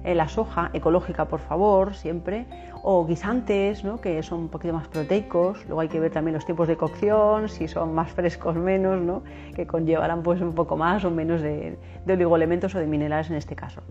eh, 0.03 0.15
la 0.15 0.27
soja 0.27 0.71
ecológica, 0.73 1.25
por 1.25 1.39
favor, 1.39 1.93
siempre, 1.93 2.47
o 2.81 3.05
guisantes, 3.05 3.83
¿no? 3.83 4.01
que 4.01 4.23
son 4.23 4.39
un 4.39 4.49
poquito 4.49 4.73
más 4.73 4.87
proteicos. 4.87 5.63
Luego 5.67 5.81
hay 5.81 5.89
que 5.89 5.99
ver 5.99 6.11
también 6.11 6.33
los 6.33 6.43
tiempos 6.45 6.67
de 6.67 6.75
cocción, 6.75 7.49
si 7.49 7.67
son 7.67 7.93
más 7.93 8.11
frescos, 8.15 8.55
menos, 8.55 8.99
¿no? 8.99 9.21
que 9.55 9.67
conllevarán 9.67 10.23
pues 10.23 10.41
un 10.41 10.53
poco 10.53 10.75
más 10.75 11.05
o 11.05 11.11
menos 11.11 11.41
de, 11.41 11.77
de 12.05 12.13
oligoelementos 12.13 12.73
o 12.73 12.79
de 12.79 12.87
minerales 12.87 13.29
en 13.29 13.35
este 13.35 13.55
caso. 13.55 13.81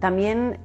también 0.00 0.58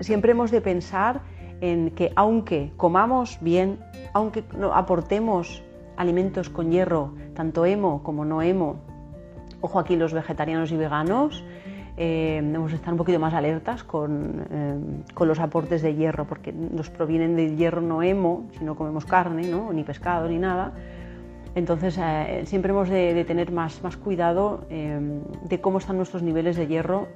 siempre 0.00 0.32
hemos 0.32 0.50
de 0.50 0.60
pensar 0.60 1.20
en 1.60 1.90
que 1.90 2.12
aunque 2.16 2.72
comamos 2.76 3.38
bien, 3.40 3.78
aunque 4.12 4.44
aportemos 4.72 5.62
alimentos 5.96 6.50
con 6.50 6.70
hierro, 6.70 7.14
tanto 7.34 7.64
hemo 7.64 8.02
como 8.02 8.24
no 8.24 8.42
hemo, 8.42 8.76
ojo 9.60 9.78
aquí 9.78 9.96
los 9.96 10.12
vegetarianos 10.12 10.70
y 10.72 10.76
veganos, 10.76 11.44
eh, 11.98 12.40
debemos 12.42 12.72
estar 12.72 12.92
un 12.92 12.98
poquito 12.98 13.18
más 13.18 13.32
alertas 13.32 13.82
eh, 13.82 13.84
con, 15.14 15.28
los 15.28 15.40
aportes 15.40 15.80
de 15.80 15.94
hierro, 15.94 16.26
porque 16.26 16.52
nos 16.52 16.90
provienen 16.90 17.36
del 17.36 17.56
hierro 17.56 17.80
no 17.80 18.02
hemo, 18.02 18.48
si 18.58 18.64
no 18.64 18.76
comemos 18.76 19.06
carne, 19.06 19.48
¿no? 19.48 19.72
ni 19.72 19.82
pescado, 19.82 20.28
ni 20.28 20.38
nada. 20.38 20.72
Entonces 21.54 21.98
eh, 21.98 22.42
siempre 22.44 22.72
hemos 22.72 22.90
de, 22.90 23.24
tener 23.24 23.50
más, 23.50 23.82
más 23.82 23.96
cuidado 23.96 24.66
de 24.68 25.60
cómo 25.62 25.78
están 25.78 25.96
nuestros 25.96 26.22
niveles 26.22 26.56
de 26.56 26.66
hierro, 26.66 27.08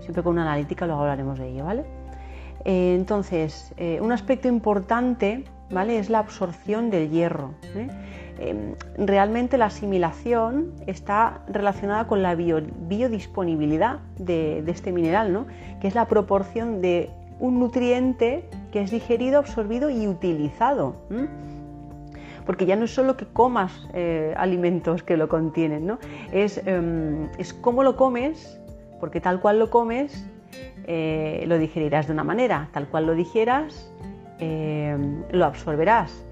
siempre 0.00 0.24
con 0.24 0.32
una 0.32 0.42
analítica, 0.42 0.86
luego 0.86 1.02
hablaremos 1.02 1.38
de 1.38 1.50
ello, 1.50 1.64
¿vale? 1.64 1.84
Eh, 2.64 2.94
entonces, 2.94 3.72
eh, 3.76 3.98
un 4.00 4.12
aspecto 4.12 4.48
importante 4.48 5.44
¿vale? 5.70 5.98
es 5.98 6.10
la 6.10 6.20
absorción 6.20 6.90
del 6.90 7.10
hierro. 7.10 7.54
¿eh? 7.76 7.88
Em, 8.38 8.74
realmente 8.96 9.58
la 9.58 9.66
asimilación 9.66 10.72
está 10.86 11.42
relacionada 11.46 12.06
con 12.06 12.22
la 12.22 12.34
biodisponibilidad 12.34 14.00
de, 14.18 14.64
este 14.66 14.92
mineral, 14.92 15.46
que 15.80 15.88
es 15.88 15.94
la 15.94 16.06
proporción 16.08 16.80
de 16.80 17.10
un 17.38 17.60
nutriente 17.60 18.44
que 18.72 18.80
es 18.80 18.90
digerido, 18.90 19.38
absorbido 19.38 19.90
y 19.90 20.08
utilizado. 20.08 20.96
Porque 22.44 22.66
ya 22.66 22.76
no 22.76 22.86
es 22.86 22.90
solo 22.94 23.16
que 23.16 23.26
comas 23.26 23.72
alimentos 24.36 25.02
que 25.02 25.16
lo 25.16 25.28
contienen, 25.28 25.86
¿no? 25.86 25.98
em, 26.32 27.28
es 27.38 27.54
cómo 27.54 27.84
lo 27.84 27.96
comes, 27.96 28.60
porque 28.98 29.20
tal 29.20 29.40
cual 29.40 29.60
lo 29.60 29.70
comes 29.70 30.26
eh, 30.86 31.44
lo 31.46 31.58
digerirás 31.58 32.06
de 32.06 32.12
una 32.12 32.24
manera, 32.24 32.68
tal 32.72 32.88
cual 32.88 33.06
lo 33.06 33.14
digieras, 33.14 33.90
eh, 34.38 34.96
lo 35.30 35.44
absorberás, 35.44 36.24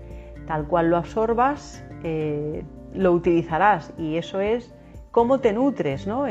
tal 0.47 0.67
cual 0.67 0.91
lo 0.91 0.97
absorbas, 0.97 1.85
eh, 2.03 2.63
lo 2.95 3.13
utilizarás 3.13 3.93
y 3.99 4.17
eso 4.17 4.41
es 4.41 4.75
cómo 5.11 5.41
te 5.41 5.53
nutres, 5.53 6.07
¿no? 6.07 6.25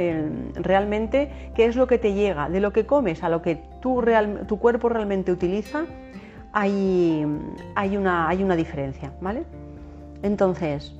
realmente 0.55 1.51
qué 1.55 1.65
es 1.65 1.75
lo 1.75 1.87
que 1.87 1.97
te 1.97 2.13
llega, 2.13 2.49
de 2.49 2.59
lo 2.59 2.73
que 2.73 2.85
comes 2.85 3.23
a 3.23 3.29
lo 3.29 3.41
que 3.41 3.61
tu, 3.79 4.03
tu 4.47 4.59
cuerpo 4.59 4.89
realmente 4.89 5.31
utiliza, 5.31 5.85
hay, 6.51 7.23
una, 7.95 8.27
hay 8.27 8.43
una 8.43 8.55
diferencia, 8.55 9.13
¿vale? 9.21 9.43
Entonces, 10.23 10.95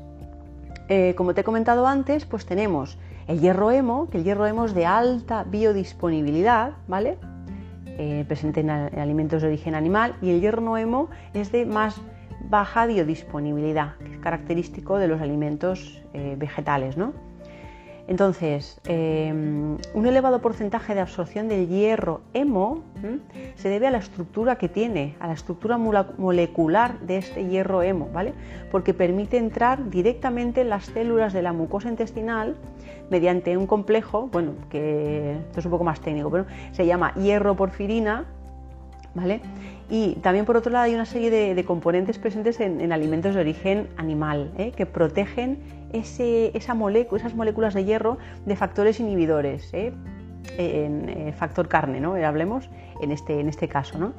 como 1.16 1.34
te 1.34 1.42
he 1.42 1.44
comentado 1.44 1.88
antes, 1.88 2.26
pues 2.26 2.46
tenemos 2.46 3.00
el 3.28 3.40
hierro 3.40 3.72
hemo, 3.72 4.10
que 4.10 4.18
el 4.18 4.24
hierro 4.24 4.46
hemo 4.46 4.66
es 4.66 4.74
de 4.74 4.86
alta 4.86 5.44
biodisponibilidad, 5.44 6.74
¿vale? 6.88 7.18
Eh, 7.86 8.26
presente 8.28 8.62
en, 8.62 8.70
alimentos 8.70 9.42
de 9.42 9.50
origen 9.50 9.76
animal, 9.76 10.16
y 10.22 10.32
el 10.32 10.42
hierro 10.42 10.62
no 10.62 10.78
hemo 10.78 11.10
es 11.34 11.52
de 11.52 11.66
más 11.66 12.02
baja 12.50 12.86
biodisponibilidad, 12.86 13.96
que 13.98 14.14
es 14.14 14.20
característico 14.20 14.98
de 14.98 15.08
los 15.08 15.22
alimentos 15.22 16.02
eh, 16.14 16.36
vegetales, 16.38 16.98
¿no? 16.98 17.14
Entonces, 18.12 18.78
em, 18.88 19.78
un 19.94 20.06
elevado 20.06 20.42
porcentaje 20.42 20.94
de 20.94 21.00
absorción 21.00 21.48
del 21.48 21.70
hierro 21.70 22.20
hemo 22.34 22.84
se 23.56 23.70
debe 23.70 23.88
a 23.88 23.90
la 23.90 24.00
estructura 24.00 24.58
que 24.58 24.68
tiene, 24.68 25.16
a 25.22 25.28
la 25.28 25.34
estructura 25.34 25.78
molecular 25.78 27.00
de 27.00 27.16
este 27.16 27.48
hierro 27.48 27.84
hemo, 27.84 28.10
¿vale? 28.12 28.34
Porque 28.70 28.94
permite 28.94 29.38
entrar 29.38 29.90
directamente 29.90 30.60
en 30.60 30.68
las 30.68 30.88
células 30.88 31.32
de 31.32 31.42
la 31.42 31.54
mucosa 31.54 31.88
intestinal 31.88 32.58
mediante 33.10 33.56
un 33.56 33.66
complejo, 33.66 34.28
bueno, 34.30 34.56
que 34.70 35.38
esto 35.48 35.62
es 35.62 35.66
un 35.66 35.72
poco 35.72 35.86
más 35.86 36.02
técnico, 36.02 36.30
pero 36.30 36.46
se 36.74 36.86
llama 36.86 37.14
hierro 37.14 37.56
porfirina, 37.56 38.26
¿vale? 39.16 39.40
Y 39.90 40.16
también 40.16 40.46
por 40.46 40.58
otro 40.58 40.72
lado 40.72 40.84
hay 40.86 40.96
una 40.96 41.06
serie 41.06 41.30
de, 41.30 41.66
componentes 41.66 42.18
presentes 42.18 42.60
en, 42.60 42.92
alimentos 42.92 43.36
de 43.36 43.42
origen 43.42 43.88
animal 43.98 44.52
¿eh? 44.58 44.72
que 44.72 44.86
protegen 44.86 45.60
ese, 45.94 46.52
esa 46.56 46.76
esas 47.16 47.36
moléculas 47.36 47.74
de 47.74 47.86
hierro 47.86 48.18
de 48.46 48.56
factores 48.56 49.00
inhibidores, 49.00 49.74
¿eh? 49.74 49.94
en, 50.58 51.10
eh, 51.10 51.34
factor 51.34 51.68
carne, 51.68 52.00
¿no? 52.00 52.14
hablemos 52.16 52.70
en 53.02 53.12
este, 53.12 53.40
en 53.40 53.50
este 53.50 53.68
caso. 53.68 53.98
¿no? 53.98 54.14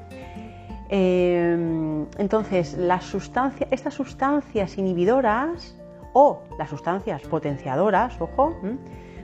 entonces, 0.94 2.76
las 2.76 3.04
sustancias, 3.04 3.66
estas 3.72 3.94
sustancias 3.94 4.76
inhibidoras 4.76 5.74
o 6.12 6.42
las 6.58 6.68
sustancias 6.68 7.22
potenciadoras, 7.22 8.20
ojo, 8.20 8.54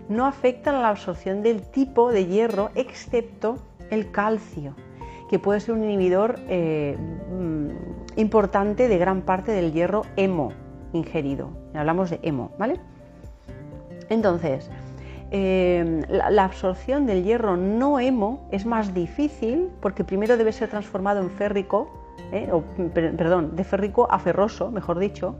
no 0.09 0.25
afectan 0.25 0.77
a 0.77 0.81
la 0.81 0.89
absorción 0.89 1.43
del 1.43 1.61
tipo 1.61 2.11
de 2.11 2.27
hierro 2.27 2.71
excepto 2.75 3.59
el 3.91 4.11
calcio 4.11 4.75
que 5.29 5.39
puede 5.39 5.61
ser 5.61 5.75
un 5.75 5.85
inhibidor 5.85 6.41
eh, 6.49 6.97
mm, 6.99 8.19
importante 8.19 8.89
de 8.89 8.99
gran 8.99 9.23
parte 9.23 9.53
del 9.53 9.73
hierro 9.73 10.03
hemo 10.17 10.53
ingerido. 10.93 11.51
Hablamos 11.75 12.11
de 12.11 12.21
hemo, 12.23 12.53
¿vale? 12.59 12.81
Entonces, 14.09 14.71
eh, 15.31 16.03
la, 16.09 16.45
absorción 16.45 17.05
del 17.07 17.25
hierro 17.25 17.57
no 17.57 18.01
hemo 18.01 18.49
es 18.51 18.65
más 18.65 18.95
difícil 18.95 19.69
porque 19.81 20.05
primero 20.05 20.37
debe 20.37 20.53
ser 20.53 20.71
transformado 20.71 21.21
en 21.21 21.31
férrico, 21.31 21.91
eh, 22.33 22.49
o, 22.53 22.63
perdón, 22.93 23.55
de 23.55 23.65
férrico 23.65 24.09
a 24.11 24.19
ferroso, 24.19 24.71
mejor 24.71 24.99
dicho, 24.99 25.37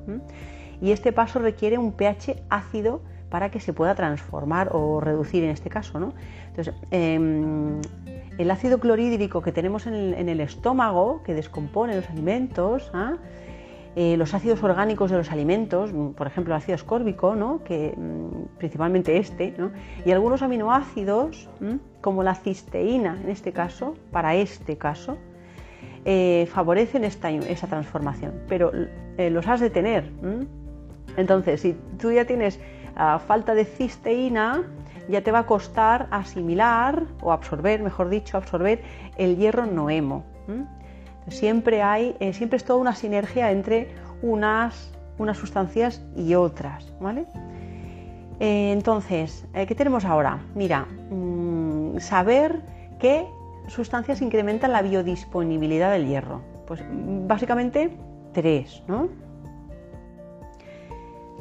y 0.81 0.93
este 0.93 1.13
paso 1.13 1.39
requiere 1.39 1.79
un 1.79 1.93
pH 1.93 2.43
ácido 2.51 3.01
para 3.31 3.51
que 3.51 3.61
se 3.61 3.73
pueda 3.73 3.95
transformar 3.95 4.71
o 4.73 5.01
reducir 5.01 5.45
en 5.45 5.51
este 5.51 5.71
caso. 5.71 5.99
¿no? 5.99 6.13
Entonces, 6.49 6.75
em, 6.91 7.81
el 8.39 8.51
ácido 8.51 8.79
clorhídrico 8.79 9.43
que 9.43 9.53
tenemos 9.53 9.87
en 9.87 10.29
el, 10.29 10.41
estómago, 10.41 11.23
que 11.25 11.35
descompone 11.35 11.97
los 11.97 12.09
alimentos, 12.09 12.91
¿ah? 12.95 13.17
Eh, 14.01 14.17
los 14.17 14.33
ácidos 14.33 14.63
orgánicos 14.63 15.11
de 15.11 15.17
los 15.17 15.33
alimentos, 15.33 15.91
por 16.17 16.29
ejemplo 16.29 16.55
el 16.55 16.59
ácido 16.59 16.77
ascórbico, 16.77 17.35
¿no? 17.35 17.65
que, 17.65 17.95
mm, 17.97 18.57
principalmente 18.57 19.17
este, 19.17 19.53
y 20.05 20.13
algunos 20.13 20.41
aminoácidos, 20.43 21.51
como 22.01 22.23
la 22.23 22.37
cisteína 22.37 23.19
en 23.21 23.29
este 23.29 23.53
caso, 23.53 23.97
para 24.13 24.37
este 24.37 24.79
caso, 24.79 25.19
eh, 26.05 26.47
favorecen 26.53 27.03
esta, 27.03 27.29
transformación, 27.69 28.35
pero 28.47 28.71
eh, 29.17 29.31
los 29.31 29.49
has 29.49 29.59
de 29.59 29.69
tener. 29.69 30.13
Entonces, 31.17 31.61
si 31.61 31.75
tú 32.01 32.13
ya 32.13 32.25
tienes 32.25 32.61
ah, 32.95 33.19
falta 33.19 33.57
de 33.57 33.65
cisteína, 33.65 34.63
ya 35.09 35.23
te 35.23 35.33
va 35.33 35.41
a 35.41 35.47
costar 35.47 36.07
asimilar 36.13 37.03
o 37.21 37.33
absorber, 37.33 37.83
mejor 37.83 38.11
dicho, 38.11 38.37
absorber 38.37 38.81
el 39.17 39.37
hierro 39.39 39.67
noemo. 39.67 40.25
Siempre 41.29 41.83
hay, 41.83 42.17
eh, 42.21 42.33
siempre 42.33 42.57
es 42.57 42.65
toda 42.65 42.79
una 42.79 42.95
sinergia 42.95 43.51
entre 43.51 43.89
unas, 44.23 44.93
unas 45.19 45.37
sustancias 45.37 46.03
y 46.17 46.35
otras, 46.35 46.93
¿vale? 47.01 47.27
Eh, 48.41 48.73
entonces, 48.73 49.47
eh, 49.55 49.67
¿qué 49.67 49.75
tenemos 49.75 50.05
ahora? 50.05 50.41
Mira, 50.55 50.87
mm, 51.11 51.99
saber 51.99 52.63
qué 52.99 53.27
sustancias 53.67 54.23
incrementan 54.23 54.73
la 54.73 54.83
biodisponibilidad 54.83 55.93
del 55.93 56.07
hierro. 56.07 56.43
Pues 56.67 56.83
básicamente 57.27 57.97
tres, 58.33 58.83
¿no? 58.87 59.09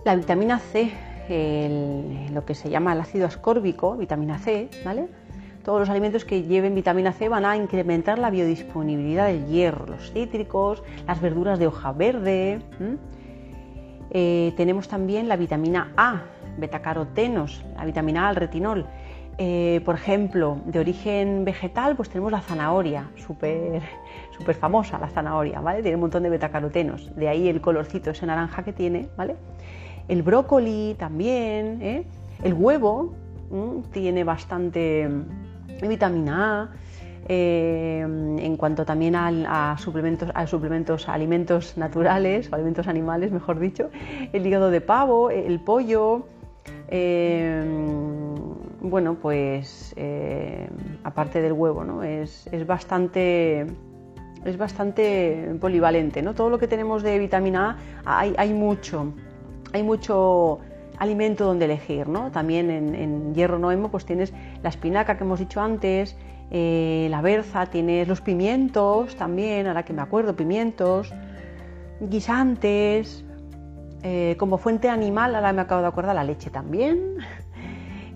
La 0.05 0.15
vitamina 0.15 0.59
C 0.59 0.91
lo 1.29 2.45
que 2.45 2.55
se 2.55 2.69
llama 2.69 2.93
el 2.93 3.01
ácido 3.01 3.25
ascórbico, 3.27 3.97
vitamina 3.97 4.37
C, 4.39 4.69
¿vale? 4.85 5.07
Todos 5.67 5.81
los 5.81 5.89
alimentos 5.89 6.23
que 6.23 6.43
lleven 6.43 6.75
vitamina 6.75 7.11
C 7.11 7.27
van 7.27 7.43
a 7.43 7.57
incrementar 7.57 8.19
la 8.19 8.29
biodisponibilidad 8.29 9.27
del 9.27 9.47
hierro, 9.47 9.85
los 9.85 10.13
cítricos, 10.13 10.81
las 11.05 11.19
verduras 11.19 11.59
de 11.59 11.67
hoja 11.67 11.91
verde. 11.91 12.61
Eh, 14.11 14.53
tenemos 14.55 14.87
también 14.87 15.27
la 15.27 15.35
vitamina 15.35 15.91
A, 15.97 16.21
betacarotenos, 16.57 17.65
la 17.75 17.83
vitamina 17.83 18.27
A, 18.27 18.29
el 18.29 18.37
retinol. 18.37 18.85
Eh, 19.39 19.81
por 19.83 19.95
ejemplo, 19.95 20.57
de 20.63 20.79
origen 20.79 21.43
vegetal, 21.43 21.97
pues 21.97 22.07
tenemos 22.07 22.31
la 22.31 22.39
zanahoria, 22.39 23.11
súper 23.17 23.81
super 24.37 24.55
famosa 24.55 24.97
la 24.97 25.09
zanahoria, 25.09 25.59
¿vale? 25.59 25.81
Tiene 25.81 25.95
un 25.95 26.01
montón 26.01 26.23
de 26.23 26.29
betacarotenos, 26.29 27.13
de 27.13 27.27
ahí 27.27 27.49
el 27.49 27.59
colorcito 27.59 28.11
ese 28.11 28.25
naranja 28.25 28.63
que 28.63 28.71
tiene, 28.71 29.09
¿vale? 29.17 29.35
el 30.07 30.23
brócoli 30.23 30.95
también, 30.97 31.81
¿eh? 31.81 32.05
el 32.41 32.53
huevo 32.53 33.13
tiene 33.91 34.23
bastante 34.23 35.09
vitamina 35.81 36.63
A, 36.63 36.69
en 37.29 38.55
cuanto 38.57 38.85
también 38.85 39.15
a, 39.15 39.75
suplementos, 39.77 40.29
a 40.33 40.47
suplementos, 40.47 41.09
alimentos 41.09 41.77
naturales 41.77 42.49
o 42.51 42.55
alimentos 42.55 42.87
animales, 42.87 43.31
mejor 43.31 43.59
dicho, 43.59 43.89
el 44.31 44.45
hígado 44.45 44.71
de 44.71 44.79
pavo, 44.79 45.29
el 45.29 45.59
pollo, 45.59 46.27
bueno, 48.81 49.17
pues 49.21 49.93
aparte 51.03 51.41
del 51.41 51.53
huevo, 51.53 51.83
¿no? 51.83 52.03
es, 52.03 52.47
es 52.51 52.65
bastante 52.65 53.67
es 54.45 54.57
bastante 54.57 55.55
polivalente, 55.59 56.21
¿no? 56.21 56.33
Todo 56.33 56.49
lo 56.49 56.57
que 56.57 56.67
tenemos 56.67 57.03
de 57.03 57.19
vitamina 57.19 57.77
A 58.05 58.19
hay, 58.19 58.53
mucho, 58.53 59.13
hay 59.73 59.83
mucho 59.83 60.59
alimento 60.97 61.45
donde 61.45 61.65
elegir, 61.65 62.07
¿no? 62.07 62.31
También 62.31 62.69
en, 62.69 63.33
hierro 63.35 63.59
noemo 63.59 63.89
pues 63.89 64.05
tienes 64.05 64.33
la 64.63 64.69
espinaca 64.69 65.17
que 65.17 65.23
hemos 65.23 65.39
dicho 65.39 65.61
antes, 65.61 66.17
eh, 66.49 67.07
la 67.09 67.21
berza, 67.21 67.65
tienes 67.67 68.07
los 68.07 68.21
pimientos 68.21 69.15
también, 69.15 69.67
ahora 69.67 69.83
que 69.83 69.93
me 69.93 70.01
acuerdo, 70.01 70.35
pimientos, 70.35 71.13
guisantes, 71.99 73.23
eh, 74.03 74.35
como 74.37 74.57
fuente 74.57 74.89
animal, 74.89 75.35
ahora 75.35 75.53
me 75.53 75.61
acabo 75.61 75.81
de 75.81 75.87
acordar, 75.87 76.15
la 76.15 76.23
leche 76.23 76.49
también. 76.49 77.17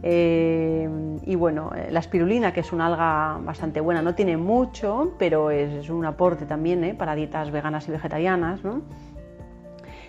Eh, 0.03 0.89
y 1.27 1.35
bueno, 1.35 1.69
la 1.91 1.99
espirulina, 1.99 2.51
que 2.51 2.61
es 2.61 2.73
una 2.73 2.87
alga 2.87 3.37
bastante 3.45 3.81
buena, 3.81 4.01
no 4.01 4.15
tiene 4.15 4.35
mucho, 4.35 5.13
pero 5.19 5.51
es, 5.51 5.91
un 5.91 6.03
aporte 6.05 6.47
también 6.47 6.95
para 6.97 7.13
dietas 7.13 7.51
veganas 7.51 7.87
y 7.87 7.91
vegetarianas. 7.91 8.61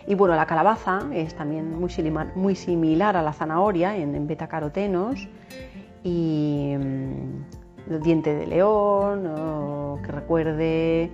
Y 0.06 0.14
bueno, 0.14 0.34
la 0.34 0.46
calabaza 0.46 1.02
es 1.12 1.34
también 1.34 1.78
muy, 1.78 1.90
muy 2.34 2.54
similar 2.54 3.16
a 3.16 3.22
la 3.22 3.32
zanahoria 3.32 3.96
en, 3.96 4.14
en 4.14 4.26
betacarotenos. 4.26 5.28
Y 6.02 6.74
mm, 6.76 7.92
el 7.92 8.00
diente 8.02 8.34
de 8.34 8.46
león, 8.46 10.00
que 10.02 10.12
recuerde 10.12 11.10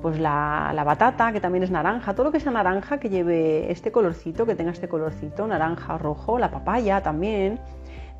pues 0.00 0.20
la, 0.20 0.70
la, 0.74 0.84
batata, 0.84 1.32
que 1.32 1.40
también 1.40 1.64
es 1.64 1.70
naranja, 1.70 2.14
todo 2.14 2.24
lo 2.24 2.32
que 2.32 2.38
sea 2.38 2.52
naranja 2.52 2.98
que 2.98 3.08
lleve 3.08 3.72
este 3.72 3.90
colorcito, 3.90 4.46
que 4.46 4.54
tenga 4.54 4.70
este 4.70 4.88
colorcito, 4.88 5.46
naranja 5.46 5.98
rojo, 5.98 6.38
la 6.38 6.50
papaya 6.50 7.02
también, 7.02 7.58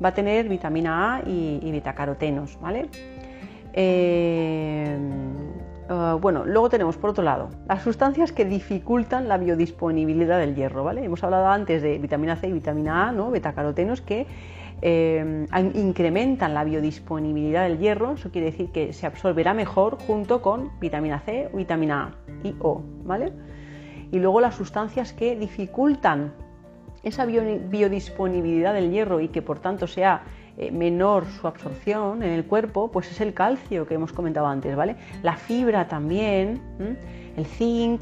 va 0.03 0.09
a 0.09 0.13
tener 0.13 0.49
vitamina 0.49 1.15
A 1.15 1.21
y, 1.21 1.59
y 1.63 1.71
betacarotenos, 1.71 2.59
¿vale? 2.59 2.89
Eh, 3.73 4.97
eh, 5.89 6.17
bueno, 6.21 6.45
luego 6.45 6.69
tenemos 6.69 6.97
por 6.97 7.09
otro 7.09 7.23
lado 7.23 7.49
las 7.67 7.81
sustancias 7.81 8.31
que 8.31 8.45
dificultan 8.45 9.27
la 9.27 9.37
biodisponibilidad 9.37 10.37
del 10.39 10.55
hierro, 10.55 10.83
¿vale? 10.83 11.03
Hemos 11.03 11.23
hablado 11.23 11.47
antes 11.47 11.81
de 11.81 11.97
vitamina 11.97 12.35
C 12.35 12.47
y 12.47 12.51
vitamina 12.51 13.09
A, 13.09 13.11
¿no? 13.11 13.31
Betacarotenos 13.31 14.01
que 14.01 14.27
eh, 14.81 15.45
incrementan 15.73 16.53
la 16.53 16.63
biodisponibilidad 16.63 17.63
del 17.63 17.79
hierro, 17.79 18.13
eso 18.13 18.31
quiere 18.31 18.51
decir 18.51 18.71
que 18.71 18.93
se 18.93 19.07
absorberá 19.07 19.53
mejor 19.53 19.97
junto 19.97 20.41
con 20.41 20.79
vitamina 20.79 21.19
C, 21.19 21.49
vitamina 21.53 22.03
A 22.03 22.47
y 22.47 22.55
O, 22.59 22.83
¿vale? 23.03 23.33
Y 24.11 24.19
luego 24.19 24.41
las 24.41 24.55
sustancias 24.55 25.11
que 25.11 25.35
dificultan 25.35 26.33
esa 27.01 27.25
biodisponibilidad 27.25 28.73
del 28.73 28.91
hierro 28.91 29.21
y 29.21 29.29
que 29.29 29.41
por 29.41 29.59
tanto 29.59 29.87
sea 29.87 30.23
menor 30.71 31.25
su 31.25 31.47
absorción 31.47 32.21
en 32.23 32.31
el 32.31 32.45
cuerpo, 32.45 32.91
pues 32.91 33.09
es 33.11 33.21
el 33.21 33.33
calcio 33.33 33.87
que 33.87 33.95
hemos 33.95 34.11
comentado 34.11 34.47
antes, 34.47 34.75
¿vale? 34.75 34.95
La 35.23 35.37
fibra 35.37 35.87
también, 35.87 36.61
el 37.37 37.45
zinc, 37.45 38.01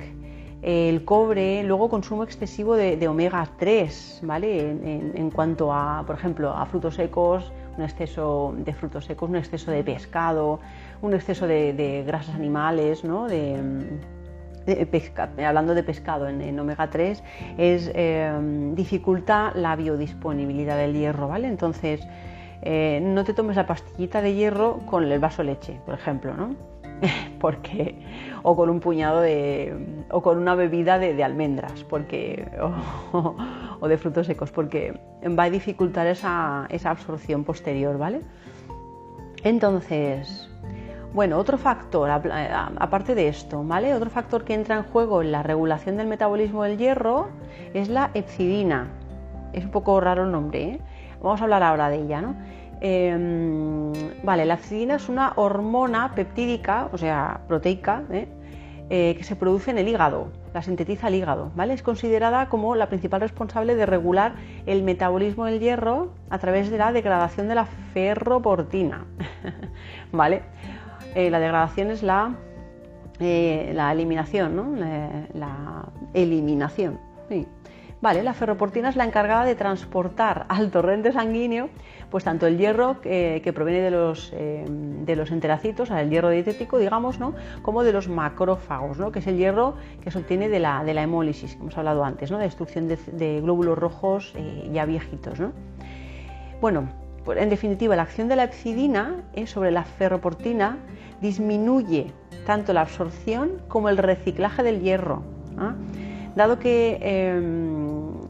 el 0.62 1.06
cobre, 1.06 1.64
luego 1.64 1.88
consumo 1.90 2.24
excesivo 2.24 2.76
de, 2.76 3.08
omega 3.08 3.48
3, 3.60 4.22
¿vale? 4.24 4.72
En, 5.16 5.30
cuanto 5.32 5.72
a, 5.72 6.04
por 6.06 6.16
ejemplo, 6.16 6.52
a 6.52 6.66
frutos 6.66 6.96
secos, 6.96 7.52
un 7.78 7.84
exceso 7.84 8.56
de 8.58 8.74
frutos 8.74 9.06
secos, 9.06 9.30
un 9.30 9.36
exceso 9.36 9.70
de 9.70 9.84
pescado, 9.84 10.60
un 11.02 11.14
exceso 11.14 11.46
de, 11.46 12.04
grasas 12.06 12.36
animales, 12.36 13.04
¿no? 13.04 13.28
De, 13.28 13.62
hablando 15.46 15.76
de 15.76 15.84
pescado 15.84 16.28
en, 16.28 16.60
omega 16.60 16.90
3, 16.90 17.24
es 17.58 17.92
eh, 17.94 18.74
dificulta 18.74 19.52
la 19.56 19.76
biodisponibilidad 19.76 20.76
del 20.76 20.94
hierro, 20.94 21.28
¿vale? 21.28 21.48
Entonces, 21.48 22.06
eh, 22.62 23.00
no 23.02 23.24
te 23.24 23.34
tomes 23.34 23.56
la 23.56 23.68
pastillita 23.68 24.22
de 24.22 24.34
hierro 24.34 24.80
con 24.86 25.04
el 25.04 25.20
vaso 25.20 25.44
de 25.44 25.50
leche, 25.50 25.80
por 25.86 25.96
ejemplo, 25.96 26.34
¿no? 26.34 26.56
porque 27.40 27.96
o 28.44 28.56
con 28.56 28.70
un 28.70 28.80
puñado 28.80 29.22
de 29.22 30.04
o 30.10 30.22
con 30.22 30.38
una 30.38 30.56
bebida 30.56 31.00
de, 31.00 31.24
almendras 31.24 31.84
porque 31.84 32.50
o, 33.80 33.88
de 33.88 33.98
frutos 33.98 34.28
secos 34.28 34.52
porque 34.52 35.00
va 35.38 35.44
a 35.44 35.50
dificultar 35.50 36.08
esa, 36.08 36.66
esa 36.70 36.92
absorción 36.92 37.44
posterior 37.44 37.98
vale 37.98 38.22
entonces 39.44 40.50
bueno 41.14 41.38
otro 41.38 41.58
factor 41.58 42.10
aparte 42.10 43.16
de 43.16 43.28
esto 43.28 43.64
vale 43.64 43.94
otro 43.94 44.10
factor 44.10 44.44
que 44.44 44.54
entra 44.54 44.78
en 44.78 44.84
juego 44.84 45.22
en 45.22 45.32
la 45.32 45.44
regulación 45.44 45.98
del 45.98 46.08
metabolismo 46.08 46.64
del 46.64 46.78
hierro 46.78 47.28
es 47.74 47.90
la 47.90 48.12
epsidina 48.14 48.88
es 49.54 49.66
un 49.66 49.72
poco 49.72 50.00
raro 50.00 50.24
el 50.24 50.32
nombre 50.32 50.64
¿eh? 50.64 50.80
Vamos 51.22 51.42
a 51.42 51.44
hablar 51.44 51.64
ahora 51.64 51.90
de 51.90 51.98
ella 51.98 52.22
no 52.22 52.36
Em, 52.80 53.92
vale, 54.24 54.46
la 54.46 54.54
epsidina 54.56 54.96
es 54.96 55.10
una 55.10 55.34
hormona 55.36 56.14
peptídica, 56.14 56.90
o 56.92 56.98
sea, 56.98 57.42
proteica, 57.48 58.04
¿eh? 58.12 58.28
Eh, 58.90 59.16
que 59.18 59.24
se 59.24 59.36
produce 59.36 59.72
en 59.72 59.80
el 59.80 59.88
hígado, 59.88 60.30
la 60.54 60.62
sintetiza 60.62 61.10
el 61.10 61.16
hígado, 61.16 61.52
¿vale? 61.56 61.74
Es 61.74 61.84
considerada 61.84 62.48
como 62.48 62.76
la 62.76 62.88
principal 62.88 63.20
responsable 63.20 63.76
de 63.76 63.86
regular 63.86 64.36
el 64.66 64.84
metabolismo 64.84 65.46
del 65.46 65.60
hierro 65.60 66.14
a 66.30 66.38
través 66.38 66.70
de 66.70 66.78
la 66.78 66.94
degradación 66.94 67.50
de 67.50 67.56
la 67.56 67.66
ferroportina, 67.66 69.06
¿vale? 70.14 70.44
Eh, 71.16 71.30
la 71.30 71.40
degradación 71.40 71.90
es 71.90 72.02
la, 72.02 72.36
la 73.20 73.92
eliminación, 73.92 74.56
¿no? 74.56 74.74
La, 75.34 75.86
eliminación, 76.14 77.00
Vale, 78.00 78.22
la 78.22 78.34
ferroportina 78.34 78.90
es 78.90 78.96
la 78.96 79.06
encargada 79.06 79.44
de 79.44 79.56
transportar 79.56 80.46
al 80.50 80.70
torrente 80.70 81.12
sanguíneo 81.12 81.70
pues 82.10 82.24
tanto 82.24 82.48
el 82.48 82.58
hierro 82.58 83.02
que 83.02 83.52
proviene 83.54 83.82
de 83.82 83.92
los, 83.92 84.32
eh, 84.34 84.66
de 84.68 85.16
los 85.16 85.32
enterocitos, 85.32 85.90
el 85.92 86.10
hierro 86.10 86.30
dietético, 86.30 86.78
digamos, 86.78 87.20
¿no? 87.20 87.34
como 87.62 87.84
de 87.84 87.92
los 87.92 88.08
macrófagos, 88.08 88.98
¿no? 88.98 89.12
que 89.12 89.20
es 89.20 89.28
el 89.28 89.38
hierro 89.38 89.76
que 90.02 90.12
se 90.12 90.20
obtiene 90.20 90.48
de 90.48 90.60
la, 90.60 90.84
de 90.84 90.94
la 90.94 91.04
hemólisis, 91.04 91.56
que 91.56 91.62
hemos 91.62 91.78
hablado 91.78 92.06
antes, 92.06 92.32
¿no? 92.32 92.38
de 92.38 92.46
destrucción 92.46 92.88
de, 92.88 93.42
glóbulos 93.42 93.78
rojos 93.78 94.34
eh, 94.38 94.70
ya 94.72 94.86
viejitos. 94.86 95.40
¿no? 95.40 95.52
Bueno, 96.62 96.88
pues 97.26 97.40
en 97.40 97.50
definitiva, 97.50 97.96
la 97.96 98.04
acción 98.04 98.30
de 98.30 98.38
la 98.38 98.46
epsidina 98.46 99.24
eh, 99.34 99.48
sobre 99.48 99.72
la 99.72 99.84
ferroportina 99.84 100.78
disminuye 101.20 102.14
tanto 102.46 102.72
la 102.72 102.82
absorción 102.82 103.62
como 103.68 103.90
el 103.90 103.98
reciclaje 103.98 104.64
del 104.64 104.82
hierro. 104.82 105.24
¿ah? 105.58 105.76
Dado 106.38 106.60
que 106.60 107.00
em, 107.02 107.87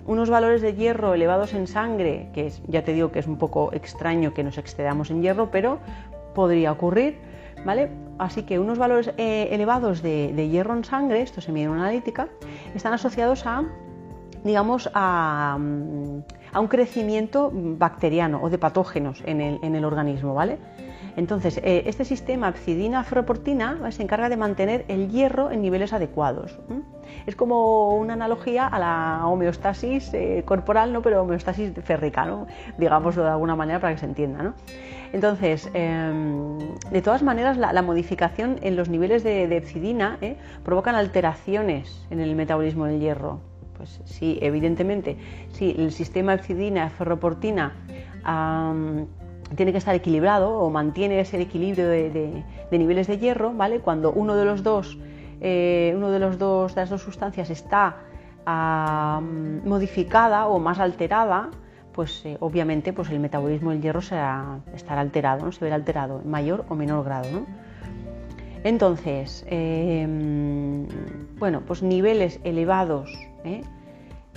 unos 0.08 0.30
valores 0.30 0.62
de 0.62 0.74
hierro 0.74 1.14
elevados 1.14 1.54
en 1.54 1.68
sangre, 1.68 2.30
que 2.34 2.52
ya 2.68 2.84
te 2.84 2.94
digo 2.94 3.12
que 3.12 3.20
es 3.20 3.28
un 3.28 3.38
poco 3.38 3.72
extraño 3.74 4.34
que 4.34 4.44
nos 4.44 4.58
excedamos 4.58 5.12
en 5.12 5.22
hierro, 5.22 5.52
pero 5.52 5.80
podría 6.34 6.72
ocurrir, 6.72 7.18
¿vale? 7.66 7.90
Así 8.18 8.44
que 8.44 8.58
unos 8.58 8.78
valores 8.80 9.12
eh, 9.18 9.50
elevados 9.52 10.02
de, 10.02 10.50
hierro 10.50 10.76
en 10.76 10.86
sangre, 10.86 11.22
esto 11.22 11.42
se 11.42 11.52
mide 11.52 11.66
en 11.66 11.72
una 11.72 11.82
analítica, 11.82 12.30
están 12.74 12.94
asociados 12.94 13.46
a, 13.46 13.64
digamos, 14.44 14.90
a, 14.94 15.58
mm, 15.60 16.24
un 16.58 16.68
crecimiento 16.68 17.52
bacteriano 17.54 18.42
o 18.42 18.50
de 18.50 18.58
patógenos 18.58 19.22
en 19.26 19.42
el, 19.42 19.60
en 19.62 19.76
el 19.76 19.86
organismo, 19.86 20.34
¿vale? 20.34 20.58
Entonces, 21.16 21.60
eh, 21.64 21.84
este 21.86 22.06
sistema 22.06 22.50
epsidina-ferroportina 22.50 23.92
se 23.92 24.04
encarga 24.04 24.30
de 24.30 24.38
mantener 24.38 24.86
el 24.88 25.10
hierro 25.10 25.52
en 25.52 25.62
niveles 25.62 25.94
adecuados. 25.94 26.60
Es 27.26 27.36
como 27.36 27.96
una 27.96 28.14
analogía 28.14 28.68
a 28.68 28.80
la 28.80 29.28
homeostasis 29.28 30.14
eh, 30.14 30.44
corporal, 30.46 30.94
¿no? 30.94 31.02
pero 31.02 31.22
homeostasis 31.22 31.72
férrica, 31.84 32.26
¿no? 32.26 32.48
digámoslo 32.78 33.24
de 33.24 33.30
alguna 33.30 33.56
manera 33.56 33.80
para 33.80 33.94
que 33.94 34.00
se 34.00 34.06
entienda. 34.06 34.54
Entonces, 35.14 35.70
em, 35.74 36.58
de 36.92 37.02
todas 37.02 37.24
maneras, 37.24 37.58
la, 37.58 37.82
modificación 37.82 38.58
en 38.62 38.76
los 38.76 38.90
niveles 38.90 39.24
de, 39.24 39.44
epsidina 39.56 40.18
¿eh? 40.22 40.36
provocan 40.64 40.96
alteraciones 40.96 42.06
en 42.10 42.20
el 42.20 42.36
metabolismo 42.36 42.86
del 42.86 43.00
hierro. 43.00 43.40
Pues 43.78 44.02
sí, 44.06 44.40
evidentemente, 44.42 45.18
si 45.52 45.72
el 45.78 45.92
sistema 45.92 46.34
epsidina-ferroportina 46.34 47.74
tiene 49.56 49.72
que 49.72 49.78
estar 49.78 49.96
equilibrado 49.96 50.60
o 50.60 50.70
mantiene 50.70 51.20
ese 51.20 51.42
equilibrio 51.42 51.88
de, 51.88 52.44
niveles 52.72 53.08
de 53.08 53.18
hierro, 53.18 53.54
¿vale? 53.54 53.80
Cuando 53.80 54.12
uno 54.12 54.36
de 54.36 54.46
los 54.46 54.64
dos, 54.64 54.98
eh, 55.42 55.94
uno 55.96 56.12
de 56.12 56.20
los 56.20 56.38
dos 56.38 56.76
de 56.76 56.82
las 56.82 56.90
dos 56.90 57.02
sustancias 57.02 57.50
está 57.50 57.98
modificada 59.66 60.48
o 60.48 60.58
más 60.60 60.80
alterada, 60.80 61.50
pues 61.92 62.26
eh, 62.26 62.38
obviamente 62.40 62.94
pues 62.94 63.10
el 63.10 63.20
metabolismo 63.20 63.72
del 63.72 63.82
hierro 63.82 64.02
será, 64.02 64.60
estará 64.74 65.02
alterado, 65.02 65.46
¿no? 65.46 65.52
se 65.52 65.66
verá 65.66 65.76
alterado 65.76 66.22
en 66.24 66.30
mayor 66.30 66.66
o 66.70 66.76
menor 66.76 67.04
grado. 67.04 67.30
¿no? 67.32 67.46
Entonces, 68.64 69.46
em, 69.50 70.88
bueno, 71.40 71.62
pues 71.66 71.84
niveles 71.84 72.40
elevados 72.44 73.10
¿eh? 73.44 73.64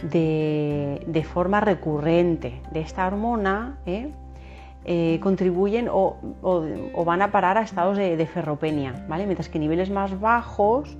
de, 0.02 1.04
de, 1.06 1.24
forma 1.24 1.60
recurrente 1.60 2.62
de 2.72 2.80
esta 2.80 3.06
hormona 3.06 3.78
eh, 4.86 5.20
contribuyen 5.22 5.88
o, 5.92 6.16
van 7.04 7.20
a 7.20 7.30
parar 7.30 7.58
a 7.58 7.62
estados 7.62 7.98
de, 7.98 8.26
ferropenia, 8.26 9.04
¿vale? 9.08 9.26
mientras 9.26 9.50
que 9.50 9.58
niveles 9.58 9.90
más 9.90 10.18
bajos 10.18 10.96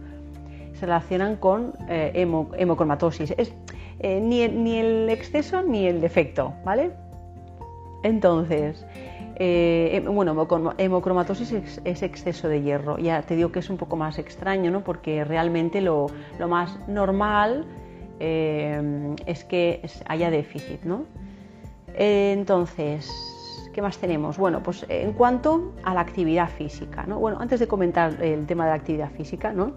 se 0.74 0.86
relacionan 0.86 1.36
con 1.36 1.72
eh, 1.88 2.12
hemocromatosis. 2.58 3.34
Es, 3.38 3.54
eh, 4.00 4.20
ni, 4.20 4.42
el 4.78 5.08
exceso 5.08 5.62
ni 5.62 5.86
el 5.86 6.00
defecto, 6.00 6.54
¿vale? 6.64 6.90
Entonces, 8.02 8.86
bueno, 10.06 10.46
hemocromatosis 10.76 11.80
es, 11.84 12.02
exceso 12.02 12.48
de 12.48 12.62
hierro. 12.62 12.98
Ya 12.98 13.22
te 13.22 13.34
digo 13.34 13.50
que 13.50 13.60
es 13.60 13.70
un 13.70 13.78
poco 13.78 13.96
más 13.96 14.18
extraño, 14.18 14.70
¿no? 14.70 14.84
Porque 14.84 15.24
realmente 15.24 15.80
lo, 15.80 16.06
lo 16.38 16.48
más 16.48 16.78
normal 16.86 17.66
es 18.18 19.44
que 19.44 19.80
haya 20.06 20.30
déficit, 20.30 20.82
¿no? 20.84 21.04
entonces, 21.92 23.10
¿Qué 23.80 23.84
más 23.84 23.96
tenemos? 23.96 24.36
Bueno, 24.36 24.62
pues 24.62 24.84
en 24.90 25.14
cuanto 25.14 25.72
a 25.84 25.94
la 25.94 26.02
actividad 26.02 26.50
física, 26.50 27.06
¿no? 27.06 27.18
Bueno, 27.18 27.38
antes 27.40 27.60
de 27.60 27.66
comentar 27.66 28.22
el 28.22 28.46
tema 28.46 28.64
de 28.64 28.72
la 28.72 28.76
actividad 28.76 29.10
física, 29.10 29.54
¿no? 29.54 29.72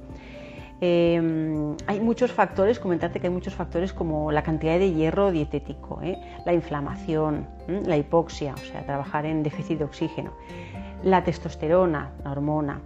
Em, 0.82 1.78
hay 1.88 2.02
muchos 2.02 2.30
factores, 2.30 2.80
comentarte 2.80 3.22
que 3.22 3.28
hay 3.28 3.34
muchos 3.34 3.54
factores 3.54 3.94
como 3.94 4.30
la 4.34 4.44
cantidad 4.44 4.78
de 4.78 4.92
hierro 4.92 5.32
dietético, 5.32 6.02
¿eh? 6.02 6.18
la 6.46 6.54
inflamación, 6.54 7.48
la 7.86 7.96
hipoxia, 7.96 8.56
o 8.56 8.58
sea, 8.58 8.86
trabajar 8.86 9.26
en 9.26 9.42
déficit 9.42 9.78
de 9.78 9.86
oxígeno, 9.86 10.34
la 11.02 11.24
testosterona, 11.24 12.12
la 12.26 12.32
hormona, 12.32 12.82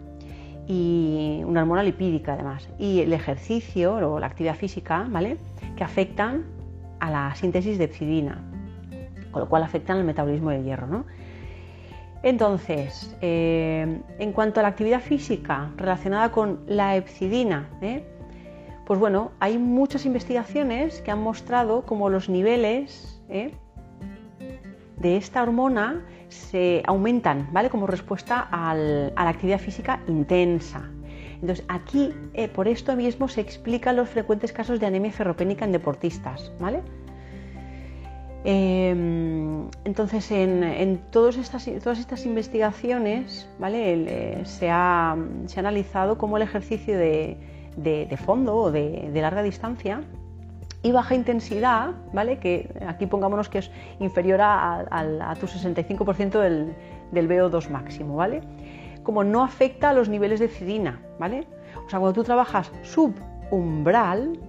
y 0.68 1.42
una 1.48 1.62
hormona 1.62 1.82
lipídica 1.82 2.34
además, 2.34 2.70
y 2.78 3.00
el 3.00 3.12
ejercicio 3.12 3.96
o 3.96 4.20
la 4.20 4.28
actividad 4.28 4.56
física, 4.56 5.08
¿vale? 5.10 5.40
Que 5.76 5.84
afectan 5.84 6.46
a 7.00 7.10
la 7.10 7.34
síntesis 7.34 7.80
de 7.80 7.86
epsidina, 7.86 8.44
con 9.32 9.42
lo 9.42 9.50
cual 9.50 9.64
afectan 9.64 9.98
al 9.98 10.04
metabolismo 10.04 10.50
del 10.52 10.64
hierro. 10.64 10.88
¿no? 10.88 11.06
Entonces, 12.24 13.16
eh, 13.22 14.02
en 14.20 14.32
cuanto 14.34 14.60
a 14.60 14.64
la 14.64 14.70
actividad 14.70 15.02
física 15.02 15.72
relacionada 15.78 16.32
con 16.32 16.62
la 16.68 16.96
epsidina, 16.96 17.70
¿eh? 17.82 18.04
pues 18.86 19.00
bueno, 19.00 19.32
hay 19.40 19.58
muchas 19.58 20.06
investigaciones 20.06 21.02
que 21.02 21.12
han 21.12 21.22
mostrado 21.22 21.86
cómo 21.86 22.10
los 22.10 22.28
niveles 22.28 23.22
¿eh? 23.30 23.52
de 24.98 25.18
esta 25.18 25.44
hormona 25.44 26.06
se 26.30 26.84
aumentan, 26.88 27.48
¿vale? 27.52 27.70
Como 27.70 27.88
respuesta 27.88 28.48
a 28.52 28.76
la 28.76 29.30
actividad 29.30 29.60
física 29.60 30.02
intensa. 30.08 30.90
Entonces, 31.36 31.64
aquí, 31.70 32.14
por 32.56 32.68
esto 32.68 32.96
mismo, 32.96 33.28
se 33.28 33.42
explican 33.42 33.96
los 33.96 34.10
frecuentes 34.10 34.52
casos 34.52 34.80
de 34.80 34.88
anemia 34.88 35.12
ferropénica 35.12 35.66
en 35.66 35.72
deportistas, 35.72 36.52
¿vale? 36.60 36.82
Em, 38.50 39.68
entonces, 39.84 40.32
en, 40.32 41.02
todas, 41.12 41.36
estas, 41.36 42.26
investigaciones 42.26 43.46
¿vale? 43.60 44.46
se, 44.46 44.70
ha, 44.70 45.18
analizado 45.58 46.18
cómo 46.18 46.38
el 46.38 46.44
ejercicio 46.44 46.98
de, 46.98 48.18
fondo 48.24 48.56
o 48.56 48.72
de, 48.72 49.12
larga 49.14 49.44
distancia 49.44 50.02
y 50.82 50.94
baja 50.94 51.14
intensidad, 51.14 51.92
¿vale? 52.14 52.40
que 52.40 52.70
aquí 52.88 53.06
pongámonos 53.06 53.50
que 53.50 53.58
es 53.58 53.70
inferior 54.00 54.40
a, 54.42 55.36
tu 55.38 55.48
65% 55.48 56.40
del, 56.40 56.74
del, 57.12 57.28
VO2 57.28 57.70
máximo, 57.70 58.16
¿vale? 58.16 58.40
como 59.04 59.26
no 59.26 59.44
afecta 59.44 59.90
a 59.90 59.94
los 59.94 60.08
niveles 60.08 60.40
de 60.40 60.48
cidina. 60.48 61.02
¿vale? 61.20 61.46
O 61.86 61.90
sea, 61.90 62.00
cuando 62.00 62.14
tú 62.14 62.24
trabajas 62.24 62.72
subumbral, 62.84 64.40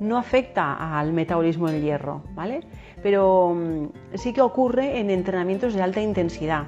no 0.00 0.18
afecta 0.18 0.98
al 0.98 1.12
metabolismo 1.12 1.68
del 1.68 1.82
hierro, 1.82 2.22
¿vale? 2.34 2.60
Pero 3.02 3.54
mm, 3.54 3.86
sí 4.14 4.32
que 4.32 4.42
ocurre 4.42 4.98
en 4.98 5.10
entrenamientos 5.10 5.74
de 5.74 5.82
alta 5.82 6.00
intensidad, 6.00 6.64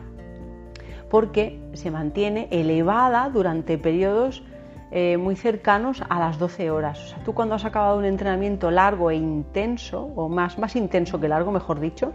porque 1.10 1.60
se 1.74 1.90
mantiene 1.90 2.48
elevada 2.50 3.28
durante 3.30 3.78
periodos 3.78 4.42
eh, 4.90 5.18
muy 5.18 5.36
cercanos 5.36 6.02
a 6.08 6.18
las 6.18 6.38
12 6.38 6.70
horas. 6.70 6.98
O 6.98 7.06
sea, 7.08 7.18
tú 7.24 7.34
cuando 7.34 7.54
has 7.54 7.66
acabado 7.66 7.98
un 7.98 8.06
entrenamiento 8.06 8.70
largo 8.70 9.10
e 9.10 9.16
intenso, 9.16 10.02
o 10.16 10.30
más, 10.30 10.58
más 10.58 10.76
intenso 10.76 11.20
que 11.20 11.28
largo, 11.28 11.52
mejor 11.52 11.78
dicho, 11.78 12.14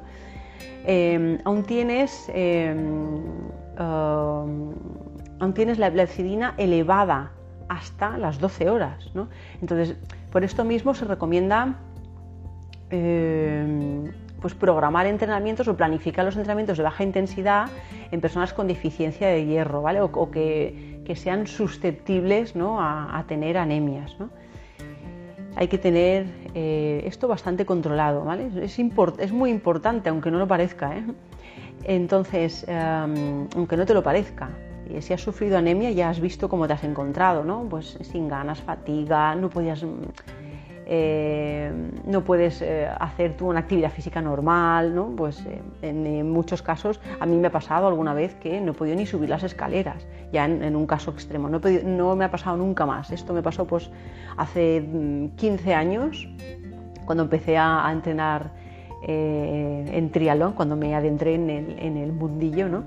em, 0.85 1.37
aún 1.45 1.63
tienes, 1.63 2.31
em, 2.33 3.21
um, 3.79 4.73
aún 5.39 5.53
tienes 5.53 5.77
la 5.77 5.87
epsidina 5.87 6.55
elevada 6.57 7.31
hasta 7.69 8.17
las 8.17 8.39
12 8.39 8.69
horas. 8.69 9.11
¿no? 9.13 9.27
Entonces, 9.61 9.95
por 10.33 10.43
esto 10.43 10.63
mismo 10.63 10.95
se 10.95 11.05
recomienda 11.05 11.75
eh, 12.89 14.11
pues 14.41 14.55
programar 14.55 15.05
entrenamientos 15.05 15.67
o 15.67 15.77
planificar 15.77 16.25
los 16.25 16.35
entrenamientos 16.35 16.75
de 16.75 16.83
baja 16.83 17.03
intensidad 17.03 17.67
en 18.11 18.19
personas 18.19 18.51
con 18.51 18.67
deficiencia 18.67 19.27
de 19.27 19.45
hierro, 19.45 19.83
¿vale? 19.83 20.01
O, 20.01 20.31
que, 20.31 20.99
sean 21.15 21.45
susceptibles 21.45 22.55
a, 22.57 23.23
tener 23.27 23.59
anemias. 23.59 24.17
Hay 25.55 25.67
que 25.67 25.77
tener 25.77 26.25
eh, 26.55 27.03
esto 27.05 27.27
bastante 27.27 27.67
controlado, 27.67 28.25
¿vale? 28.25 28.49
Es, 28.63 28.79
es, 28.79 29.31
muy 29.31 29.51
importante, 29.51 30.09
aunque 30.09 30.31
no 30.31 30.39
lo 30.39 30.47
parezca. 30.47 30.97
¿eh? 30.97 31.03
Entonces, 31.83 32.65
em, 32.67 33.47
aunque 33.55 33.77
no 33.77 33.85
te 33.85 33.93
lo 33.93 34.01
parezca, 34.01 34.49
si 34.99 35.13
has 35.13 35.21
sufrido 35.21 35.57
anemia 35.57 35.91
ya 35.91 36.09
has 36.09 36.19
visto 36.19 36.49
cómo 36.49 36.67
te 36.67 36.73
has 36.73 36.83
encontrado, 36.83 37.43
¿no? 37.43 37.63
Pues 37.69 37.97
sin 38.01 38.27
ganas, 38.27 38.61
fatiga, 38.61 39.35
no 39.35 39.49
podías... 39.49 39.85
Eh, 40.85 41.71
no 42.05 42.25
puedes 42.25 42.61
eh, 42.61 42.89
hacer 42.99 43.37
tú 43.37 43.47
una 43.47 43.61
actividad 43.61 43.91
física 43.91 44.21
normal, 44.21 44.93
¿no? 44.93 45.13
Pues 45.15 45.45
eh, 45.45 45.61
en, 45.81 46.29
muchos 46.29 46.61
casos 46.61 46.99
a 47.19 47.25
mí 47.25 47.37
me 47.37 47.47
ha 47.47 47.51
pasado 47.51 47.87
alguna 47.87 48.13
vez 48.13 48.35
que 48.35 48.59
no 48.59 48.71
he 48.71 48.75
podido 48.75 48.97
ni 48.97 49.05
subir 49.05 49.29
las 49.29 49.43
escaleras, 49.43 50.05
ya 50.33 50.43
en, 50.45 50.75
un 50.75 50.85
caso 50.85 51.11
extremo, 51.11 51.47
no, 51.47 51.61
no, 51.85 52.15
me 52.17 52.25
ha 52.25 52.31
pasado 52.31 52.57
nunca 52.57 52.85
más. 52.85 53.11
Esto 53.11 53.33
me 53.33 53.41
pasó 53.41 53.65
pues 53.65 53.89
hace 54.35 54.85
15 55.37 55.69
mm, 55.69 55.77
años, 55.77 56.27
cuando 57.05 57.23
empecé 57.23 57.57
a, 57.57 57.89
entrenar 57.91 58.51
en 59.05 60.11
triatlón, 60.11 60.53
cuando 60.53 60.75
me 60.75 60.95
adentré 60.95 61.35
en 61.35 61.49
el, 61.49 61.79
en 61.79 61.97
el 61.97 62.13
mundillo, 62.13 62.69
¿no? 62.69 62.83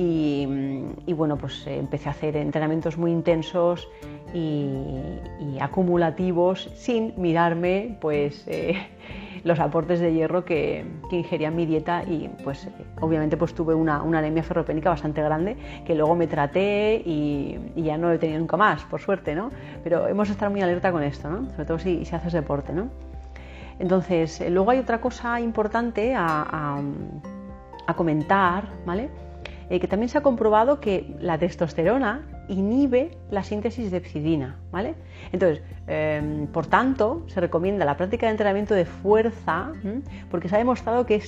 Y, 0.00 1.12
bueno, 1.12 1.36
pues 1.36 1.66
eh, 1.66 1.76
empecé 1.76 2.08
a 2.08 2.12
hacer 2.12 2.36
entrenamientos 2.36 2.96
muy 2.96 3.10
intensos 3.10 3.88
y, 4.32 5.58
acumulativos 5.60 6.70
sin 6.76 7.14
mirarme 7.16 7.96
pues 8.00 8.46
eh, 8.46 8.76
los 9.44 9.58
aportes 9.58 9.98
de 9.98 10.12
hierro 10.12 10.44
que, 10.44 10.84
ingería 11.10 11.48
en 11.48 11.56
mi 11.56 11.66
dieta 11.66 12.04
y 12.04 12.30
pues 12.44 12.66
eh, 12.66 12.70
obviamente 13.00 13.36
pues 13.36 13.54
tuve 13.54 13.74
una, 13.74 13.96
anemia 13.96 14.44
ferropénica 14.44 14.90
bastante 14.90 15.20
grande 15.20 15.56
que 15.84 15.96
luego 15.96 16.14
me 16.14 16.28
traté 16.28 17.02
y, 17.04 17.58
ya 17.74 17.98
no 17.98 18.06
lo 18.06 18.14
he 18.14 18.18
tenido 18.18 18.38
nunca 18.38 18.56
más, 18.56 18.84
por 18.84 19.00
suerte, 19.00 19.34
¿no? 19.34 19.50
Pero 19.82 20.06
hemos 20.06 20.28
de 20.28 20.32
estar 20.32 20.48
muy 20.48 20.62
alerta 20.62 20.92
con 20.92 21.02
esto, 21.02 21.28
¿no? 21.28 21.50
Sobre 21.50 21.64
todo 21.64 21.78
si, 21.80 22.04
si 22.04 22.14
haces 22.14 22.32
deporte, 22.32 22.72
¿no? 22.72 23.07
Entonces, 23.78 24.42
luego 24.50 24.70
hay 24.70 24.78
otra 24.78 25.00
cosa 25.00 25.40
importante 25.40 26.14
a, 26.16 26.80
comentar, 27.96 28.64
¿vale? 28.84 29.08
Eh, 29.70 29.80
que 29.80 29.88
también 29.88 30.08
se 30.08 30.18
ha 30.18 30.20
comprobado 30.20 30.78
que 30.78 31.16
la 31.20 31.38
testosterona 31.38 32.22
inhibe 32.48 33.16
la 33.30 33.42
síntesis 33.42 33.90
de 33.90 33.98
epsidina, 33.98 34.56
¿vale? 34.70 34.94
Entonces, 35.32 35.62
em, 35.86 36.46
por 36.48 36.66
tanto, 36.66 37.24
se 37.28 37.40
recomienda 37.40 37.84
la 37.84 37.96
práctica 37.96 38.26
de 38.26 38.32
entrenamiento 38.32 38.74
de 38.74 38.84
fuerza 38.84 39.72
porque 40.30 40.48
se 40.48 40.56
ha 40.56 40.58
demostrado 40.58 41.06
que, 41.06 41.22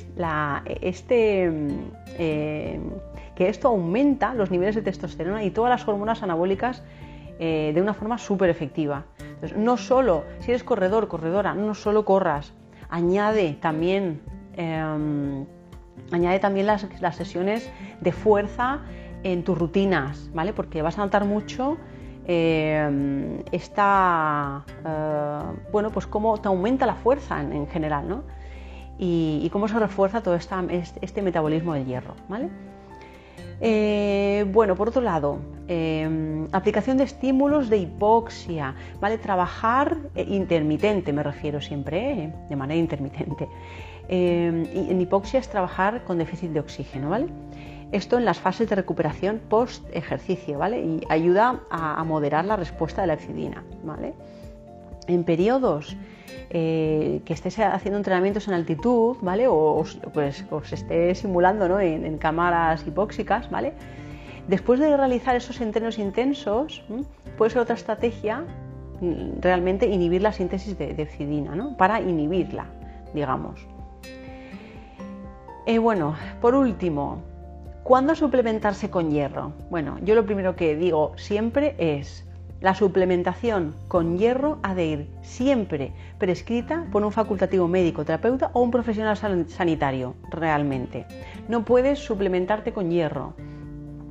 este, 0.80 1.44
em, 1.44 2.80
que 3.34 3.48
esto 3.48 3.68
aumenta 3.68 4.34
los 4.34 4.50
niveles 4.50 4.74
de 4.74 4.82
testosterona 4.82 5.42
y 5.44 5.50
todas 5.50 5.70
las 5.70 5.86
hormonas 5.88 6.22
anabólicas 6.22 6.82
eh, 7.40 7.72
de 7.74 7.81
una 7.81 7.94
forma 7.94 8.18
súper 8.18 8.50
efectiva. 8.50 9.07
Entonces, 9.18 9.57
no 9.57 9.76
solo, 9.76 10.24
si 10.40 10.50
eres 10.50 10.62
corredor, 10.62 11.09
corredora, 11.09 11.55
no 11.55 11.74
solo 11.74 12.05
corras, 12.05 12.53
añade 12.90 13.57
también 13.61 14.20
em, 14.57 15.46
Añade 16.12 16.40
también 16.40 16.66
las, 16.66 16.87
sesiones 17.16 17.70
de 18.00 18.12
fuerza 18.12 18.81
en 19.22 19.44
tus 19.44 19.57
rutinas, 19.57 20.31
¿vale? 20.35 20.53
Porque 20.53 20.83
vas 20.83 20.98
a 20.98 21.05
notar 21.05 21.24
mucho 21.24 21.76
eh, 22.26 23.42
esta, 23.53 24.64
bueno, 25.72 25.90
pues 25.90 26.07
cómo 26.07 26.38
te 26.38 26.48
aumenta 26.48 26.87
la 26.87 26.94
fuerza 26.94 27.40
en, 27.40 27.66
general, 27.68 28.09
¿no? 28.09 28.24
Y, 28.98 29.48
cómo 29.53 29.68
se 29.68 29.79
refuerza 29.79 30.20
todo 30.22 30.35
esta, 30.35 30.64
este 31.00 31.22
metabolismo 31.22 31.74
del 31.74 31.87
hierro, 31.87 32.14
¿vale? 32.29 32.50
Eh, 33.61 34.46
bueno, 34.53 34.75
por 34.75 34.88
otro 34.88 35.03
lado, 35.03 35.38
aplicación 36.53 36.96
de 36.96 37.05
estímulos 37.05 37.68
de 37.68 37.79
hipoxia, 37.79 38.75
¿vale? 39.01 39.18
Trabajar 39.18 39.96
intermitente, 40.16 41.12
me 41.12 41.23
refiero 41.23 41.61
siempre, 41.61 42.33
de 42.49 42.57
manera 42.57 42.81
intermitente. 42.81 43.49
Em, 44.09 44.66
en 44.75 45.01
hipoxia 45.01 45.38
es 45.38 45.49
trabajar 45.49 46.03
con 46.03 46.18
déficit 46.18 46.51
de 46.51 46.59
oxígeno, 46.59 47.11
¿vale? 47.11 47.29
Esto 47.92 48.18
en 48.18 48.25
las 48.25 48.40
fases 48.40 48.68
de 48.68 48.75
recuperación 48.75 49.40
post 49.49 49.85
ejercicio, 49.92 50.59
¿vale? 50.59 50.81
Y 50.81 51.01
ayuda 51.09 51.61
a, 51.70 52.03
moderar 52.03 52.44
la 52.44 52.57
respuesta 52.57 53.03
de 53.03 53.07
la 53.07 53.14
exidina, 53.14 53.64
¿vale? 53.85 54.14
En 55.07 55.23
periodos 55.23 55.96
eh, 56.51 57.21
que 57.25 57.33
estés 57.33 57.59
haciendo 57.59 57.99
entrenamientos 57.99 58.49
en 58.49 58.55
altitud, 58.55 59.16
¿vale? 59.21 59.47
O, 59.49 59.85
pues, 60.12 60.45
os 60.51 60.73
esté 60.73 61.14
simulando 61.14 61.69
¿no? 61.69 61.81
en, 61.81 62.19
cámaras 62.19 62.87
hipóxicas, 62.87 63.51
¿vale? 63.51 63.73
Después 64.49 64.81
de 64.81 64.97
realizar 64.97 65.37
esos 65.37 65.61
entrenos 65.61 65.99
intensos, 65.99 66.83
puede 67.38 67.51
ser 67.51 67.62
otra 67.62 67.77
estrategia 67.77 68.45
mm, 69.01 69.40
realmente 69.40 69.87
inhibir 69.87 70.23
la 70.23 70.33
síntesis 70.33 70.77
de, 70.77 70.95
de 70.95 71.07
¿no? 71.55 71.77
Para 71.77 72.01
inhibirla, 72.01 72.66
digamos. 73.14 73.66
Eh, 75.66 75.79
bueno, 75.79 76.16
por 76.40 76.55
último, 76.57 77.23
¿cuándo 77.85 78.14
suplementarse 78.16 78.90
con 78.90 79.11
hierro? 79.11 79.53
Bueno, 79.71 79.99
yo 80.03 80.16
lo 80.16 80.25
primero 80.25 80.57
que 80.57 80.75
digo 80.75 81.12
siempre 81.16 81.77
es 81.79 82.27
la 82.61 82.75
suplementación 82.75 83.75
con 83.88 84.18
hierro 84.18 84.59
ha 84.62 84.75
de 84.75 84.87
ir 84.87 85.09
siempre 85.23 85.92
prescrita 86.18 86.87
por 86.92 87.03
un 87.05 87.12
facultativo 87.12 87.68
médico, 87.68 88.05
terapeuta 88.05 88.51
o 88.53 88.62
un 88.62 88.70
profesional 88.70 89.16
sanitario, 89.16 90.14
realmente. 90.31 91.07
No 91.49 91.64
puedes 91.64 91.99
suplementarte 91.99 92.73
con 92.73 92.90
hierro. 92.90 93.35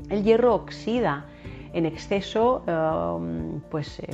El 0.09 0.23
hierro 0.23 0.55
oxida 0.55 1.25
en 1.73 1.85
exceso, 1.85 2.63
um, 2.65 3.61
pues 3.69 3.99
eh, 3.99 4.07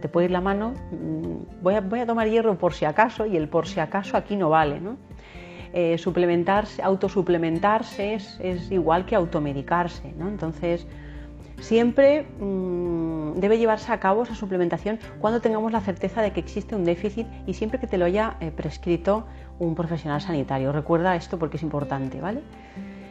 te 0.00 0.08
puede 0.08 0.26
ir 0.26 0.30
la 0.30 0.40
mano. 0.40 0.72
Mm, 0.90 1.62
voy 1.62 1.74
a, 1.74 2.06
tomar 2.06 2.28
hierro 2.28 2.56
por 2.56 2.72
si 2.72 2.86
acaso 2.86 3.26
y 3.26 3.36
el 3.36 3.48
por 3.48 3.66
si 3.66 3.80
acaso 3.80 4.16
aquí 4.16 4.36
no 4.36 4.48
vale. 4.48 4.80
¿no? 4.80 4.96
Eh, 5.74 5.98
suplementarse, 5.98 6.82
autosuplementarse 6.82 8.14
es, 8.14 8.38
es 8.40 8.70
igual 8.72 9.04
que 9.04 9.14
automedicarse. 9.14 10.14
¿no? 10.16 10.28
Entonces, 10.28 10.86
Siempre 11.62 12.24
mm, 12.40 13.38
debe 13.38 13.56
llevarse 13.56 13.92
a 13.92 14.00
cabo 14.00 14.24
esa 14.24 14.34
suplementación 14.34 14.98
cuando 15.20 15.40
tengamos 15.40 15.70
la 15.70 15.80
certeza 15.80 16.20
de 16.20 16.32
que 16.32 16.40
existe 16.40 16.74
un 16.74 16.84
déficit 16.84 17.28
y 17.46 17.54
siempre 17.54 17.78
que 17.78 17.86
te 17.86 17.98
lo 17.98 18.04
haya 18.04 18.36
eh, 18.40 18.50
prescrito 18.50 19.26
un 19.60 19.76
profesional 19.76 20.20
sanitario. 20.20 20.72
Recuerda 20.72 21.14
esto 21.14 21.38
porque 21.38 21.58
es 21.58 21.62
importante, 21.62 22.20
¿vale? 22.20 22.40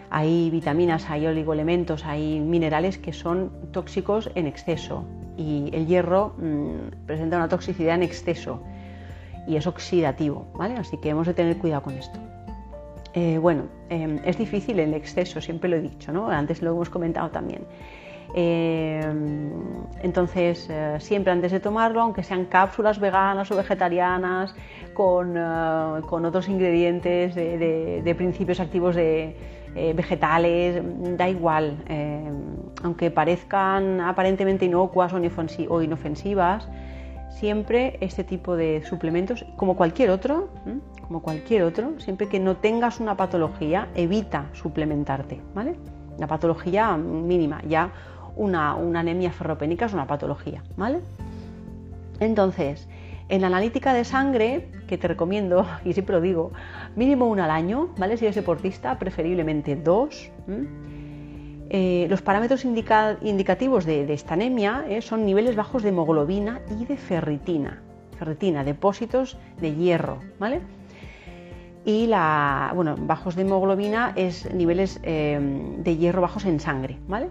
Hay 0.10 0.50
vitaminas, 0.50 1.10
hay 1.10 1.28
oligoelementos, 1.28 2.04
hay 2.04 2.42
minerales 2.42 2.98
que 2.98 3.14
son 3.14 3.54
tóxicos 3.72 4.30
en 4.36 4.48
exceso 4.48 5.06
y 5.38 5.70
el 5.72 5.88
hierro 5.88 6.36
mm, 6.38 7.06
presenta 7.06 7.38
una 7.38 7.48
toxicidad 7.48 7.96
en 7.96 8.04
exceso 8.04 8.62
y 9.48 9.56
es 9.56 9.66
oxidativo, 9.66 10.52
¿vale? 10.56 10.76
Así 10.76 10.98
que 10.98 11.08
hemos 11.08 11.26
de 11.26 11.34
tener 11.34 11.58
cuidado 11.58 11.84
con 11.84 11.94
esto. 11.94 12.20
Eh, 13.14 13.38
bueno, 13.38 13.64
em, 13.88 14.20
es 14.26 14.38
difícil 14.38 14.78
el 14.82 14.94
exceso, 14.94 15.40
siempre 15.40 15.70
lo 15.70 15.78
he 15.78 15.82
dicho, 15.82 16.12
¿no? 16.12 16.30
Antes 16.30 16.62
lo 16.62 16.72
hemos 16.72 16.90
comentado 16.90 17.30
también. 17.30 17.62
Eh, 18.34 19.02
entonces, 20.02 20.68
eh, 20.70 20.96
siempre 21.00 21.32
antes 21.32 21.52
de 21.52 21.60
tomarlo, 21.60 22.02
aunque 22.02 22.24
sean 22.24 22.46
cápsulas 22.46 23.00
veganas 23.00 23.52
o 23.52 23.56
vegetarianas, 23.56 24.56
con, 24.94 25.36
eh, 25.38 26.28
otros 26.28 26.48
ingredientes 26.48 27.36
de, 27.36 28.16
principios 28.18 28.60
activos 28.60 28.96
de 28.96 29.36
vegetales, 29.96 30.82
da 31.18 31.30
igual. 31.30 31.78
aunque 32.84 33.12
parezcan 33.12 34.02
aparentemente 34.02 34.66
inocuas 34.66 35.14
o 35.14 35.82
inofensivas, 35.82 36.68
siempre 37.30 37.98
este 38.02 38.24
tipo 38.24 38.56
de 38.56 38.84
suplementos, 38.84 39.46
como 39.56 39.76
cualquier 39.76 40.10
otro, 40.10 40.50
como 41.08 41.22
cualquier 41.22 41.64
otro, 41.64 42.00
siempre 42.00 42.28
que 42.28 42.40
no 42.40 42.58
tengas 42.58 43.00
una 43.00 43.16
patología, 43.16 43.88
evita 43.96 44.50
suplementarte, 44.54 45.42
¿vale? 45.54 45.76
La 46.18 46.28
patología 46.28 46.98
mínima, 46.98 47.62
ya 47.68 47.92
una, 48.36 48.74
anemia 48.74 49.32
ferropénica 49.32 49.86
es 49.86 49.94
una 49.94 50.08
patología, 50.08 50.64
¿vale? 50.78 51.00
Entonces, 52.20 52.88
en 53.30 53.42
la 53.42 53.48
analítica 53.48 53.94
de 53.94 54.04
sangre, 54.04 54.68
que 54.88 54.98
te 54.98 55.08
recomiendo, 55.08 55.66
y 55.86 55.94
siempre 55.94 56.16
lo 56.16 56.22
digo, 56.22 56.52
mínimo 56.96 57.28
una 57.28 57.46
al 57.46 57.52
año, 57.52 57.90
¿vale? 57.98 58.18
Si 58.18 58.26
eres 58.26 58.36
deportista, 58.36 58.98
preferiblemente 59.00 59.76
dos. 59.76 60.32
Eh, 61.74 62.08
los 62.10 62.22
parámetros 62.22 62.66
indicativos 62.66 63.86
de, 63.86 64.12
esta 64.12 64.34
anemia 64.34 64.84
eh, 64.90 65.02
son 65.02 65.26
niveles 65.26 65.56
bajos 65.56 65.84
de 65.84 65.90
hemoglobina 65.90 66.60
y 66.78 66.84
de 66.84 66.98
ferritina. 66.98 67.82
Ferritina, 68.20 68.66
depósitos 68.66 69.38
de 69.62 69.74
hierro, 69.74 70.20
¿vale? 70.38 70.62
Y 71.86 72.08
la, 72.08 72.74
bueno, 72.76 72.96
bajos 73.00 73.36
de 73.36 73.44
hemoglobina 73.44 74.12
es 74.16 74.54
niveles 74.54 75.00
eh, 75.04 75.40
de 75.78 75.98
hierro 75.98 76.22
bajos 76.22 76.46
en 76.46 76.60
sangre, 76.60 76.98
¿vale? 77.08 77.30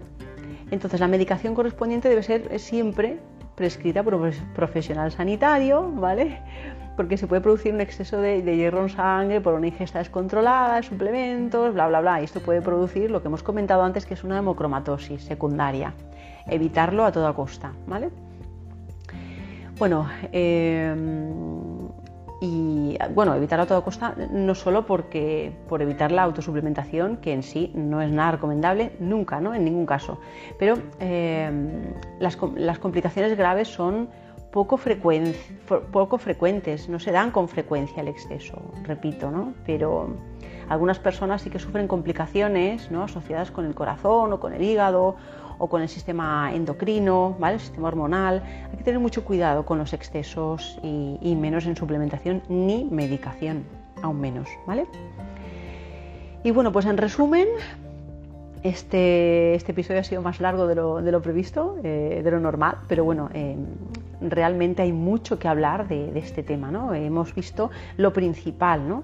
Entonces 0.71 0.99
la 0.99 1.07
medicación 1.07 1.53
correspondiente 1.53 2.09
debe 2.09 2.23
ser 2.23 2.59
siempre 2.59 3.19
prescrita 3.55 4.01
por 4.01 4.15
un 4.15 4.31
profesional 4.55 5.11
sanitario, 5.11 5.91
¿vale? 5.91 6.39
Porque 6.95 7.17
se 7.17 7.27
puede 7.27 7.41
producir 7.41 7.73
un 7.73 7.81
exceso 7.81 8.19
de, 8.19 8.41
hierro 8.41 8.83
en 8.83 8.89
sangre 8.89 9.41
por 9.41 9.53
una 9.53 9.67
ingesta 9.67 9.99
descontrolada 9.99 10.77
de 10.77 10.83
suplementos, 10.83 11.73
bla, 11.73 11.87
bla, 11.87 12.01
bla. 12.01 12.21
Y 12.21 12.23
esto 12.23 12.39
puede 12.39 12.61
producir 12.61 13.11
lo 13.11 13.21
que 13.21 13.27
hemos 13.27 13.43
comentado 13.43 13.83
antes, 13.83 14.05
que 14.05 14.13
es 14.13 14.23
una 14.23 14.39
hemocromatosis 14.39 15.23
secundaria. 15.23 15.93
Evitarlo 16.47 17.05
a 17.05 17.11
toda 17.11 17.33
costa, 17.33 17.71
¿vale? 17.85 18.09
Bueno, 19.77 20.07
eh, 20.31 20.95
y 22.43 22.97
bueno, 23.13 23.35
evitar 23.35 23.59
a 23.59 23.67
toda 23.67 23.81
costa 23.81 24.15
no 24.31 24.55
solo 24.55 24.87
porque 24.87 25.53
por 25.69 25.83
evitar 25.83 26.11
la 26.11 26.23
autosuplementación, 26.23 27.17
que 27.17 27.33
en 27.33 27.43
sí 27.43 27.71
no 27.75 28.01
es 28.01 28.11
nada 28.11 28.31
recomendable 28.31 28.93
nunca, 28.99 29.39
¿no? 29.39 29.53
en 29.53 29.63
ningún 29.63 29.85
caso, 29.85 30.19
pero 30.57 30.73
eh, 30.99 31.51
las, 32.19 32.39
las, 32.55 32.79
complicaciones 32.79 33.37
graves 33.37 33.67
son 33.67 34.09
poco, 34.51 34.79
poco 35.91 36.17
frecuentes, 36.17 36.89
no 36.89 36.99
se 36.99 37.11
dan 37.11 37.29
con 37.29 37.47
frecuencia 37.47 38.01
el 38.01 38.07
exceso, 38.07 38.59
repito, 38.85 39.29
¿no? 39.29 39.53
pero 39.63 40.09
algunas 40.67 40.97
personas 40.97 41.43
sí 41.43 41.51
que 41.51 41.59
sufren 41.59 41.87
complicaciones 41.87 42.89
¿no? 42.89 43.03
asociadas 43.03 43.51
con 43.51 43.65
el 43.65 43.75
corazón 43.75 44.33
o 44.33 44.39
con 44.39 44.53
el 44.53 44.63
hígado 44.63 45.15
o 45.61 45.67
con 45.67 45.83
el 45.83 45.89
sistema 45.89 46.51
endocrino, 46.55 47.35
¿vale? 47.39 47.55
el 47.55 47.59
sistema 47.59 47.87
hormonal. 47.87 48.41
Hay 48.71 48.77
que 48.77 48.83
tener 48.83 48.99
mucho 48.99 49.23
cuidado 49.23 49.63
con 49.63 49.77
los 49.77 49.93
excesos 49.93 50.79
y, 50.81 51.35
menos 51.35 51.67
en 51.67 51.75
suplementación 51.75 52.41
ni 52.49 52.83
medicación, 52.85 53.63
aún 54.01 54.19
menos. 54.19 54.49
¿vale? 54.65 54.87
Y 56.43 56.49
bueno, 56.49 56.71
pues 56.71 56.87
en 56.87 56.97
resumen, 56.97 57.47
este, 58.63 59.53
este 59.53 59.71
episodio 59.71 59.99
ha 59.99 60.03
sido 60.03 60.23
más 60.23 60.39
largo 60.39 60.65
de 60.65 60.73
lo, 61.11 61.21
previsto, 61.21 61.77
eh, 61.83 62.21
de 62.23 62.31
lo 62.31 62.39
normal, 62.39 62.77
pero 62.87 63.03
bueno, 63.03 63.29
eh, 63.31 63.55
realmente 64.19 64.81
hay 64.81 64.93
mucho 64.93 65.37
que 65.37 65.47
hablar 65.47 65.87
de, 65.87 66.11
de, 66.11 66.19
este 66.19 66.41
tema, 66.41 66.71
¿no? 66.71 66.95
Hemos 66.95 67.35
visto 67.35 67.69
lo 67.97 68.11
principal, 68.13 68.89
¿no? 68.89 69.03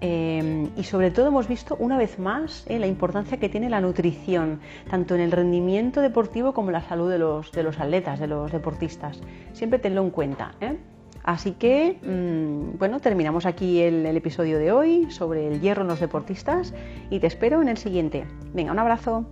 Em, 0.00 0.70
y 0.76 0.84
sobre 0.84 1.10
todo 1.10 1.28
hemos 1.28 1.48
visto 1.48 1.76
una 1.78 1.96
vez 1.96 2.18
más 2.18 2.64
eh, 2.68 2.78
la 2.78 2.86
importancia 2.86 3.38
que 3.38 3.48
tiene 3.48 3.70
la 3.70 3.80
nutrición, 3.80 4.60
tanto 4.90 5.14
en 5.14 5.20
el 5.20 5.32
rendimiento 5.32 6.00
deportivo 6.00 6.52
como 6.52 6.68
en 6.68 6.74
la 6.74 6.82
salud 6.82 7.10
de 7.10 7.18
los, 7.18 7.52
de 7.52 7.62
los 7.62 7.80
atletas, 7.80 8.18
de 8.20 8.26
los 8.26 8.52
deportistas. 8.52 9.20
Siempre 9.52 9.78
tenlo 9.78 10.02
en 10.02 10.10
cuenta. 10.10 10.54
¿eh? 10.60 10.76
Así 11.22 11.52
que, 11.52 11.98
mm, 12.02 12.78
bueno, 12.78 13.00
terminamos 13.00 13.46
aquí 13.46 13.80
el, 13.80 14.04
el 14.04 14.16
episodio 14.16 14.58
de 14.58 14.72
hoy 14.72 15.10
sobre 15.10 15.48
el 15.48 15.60
hierro 15.60 15.82
en 15.82 15.88
los 15.88 16.00
deportistas 16.00 16.74
y 17.08 17.20
te 17.20 17.26
espero 17.26 17.62
en 17.62 17.68
el 17.68 17.78
siguiente. 17.78 18.26
Venga, 18.52 18.72
un 18.72 18.78
abrazo. 18.78 19.24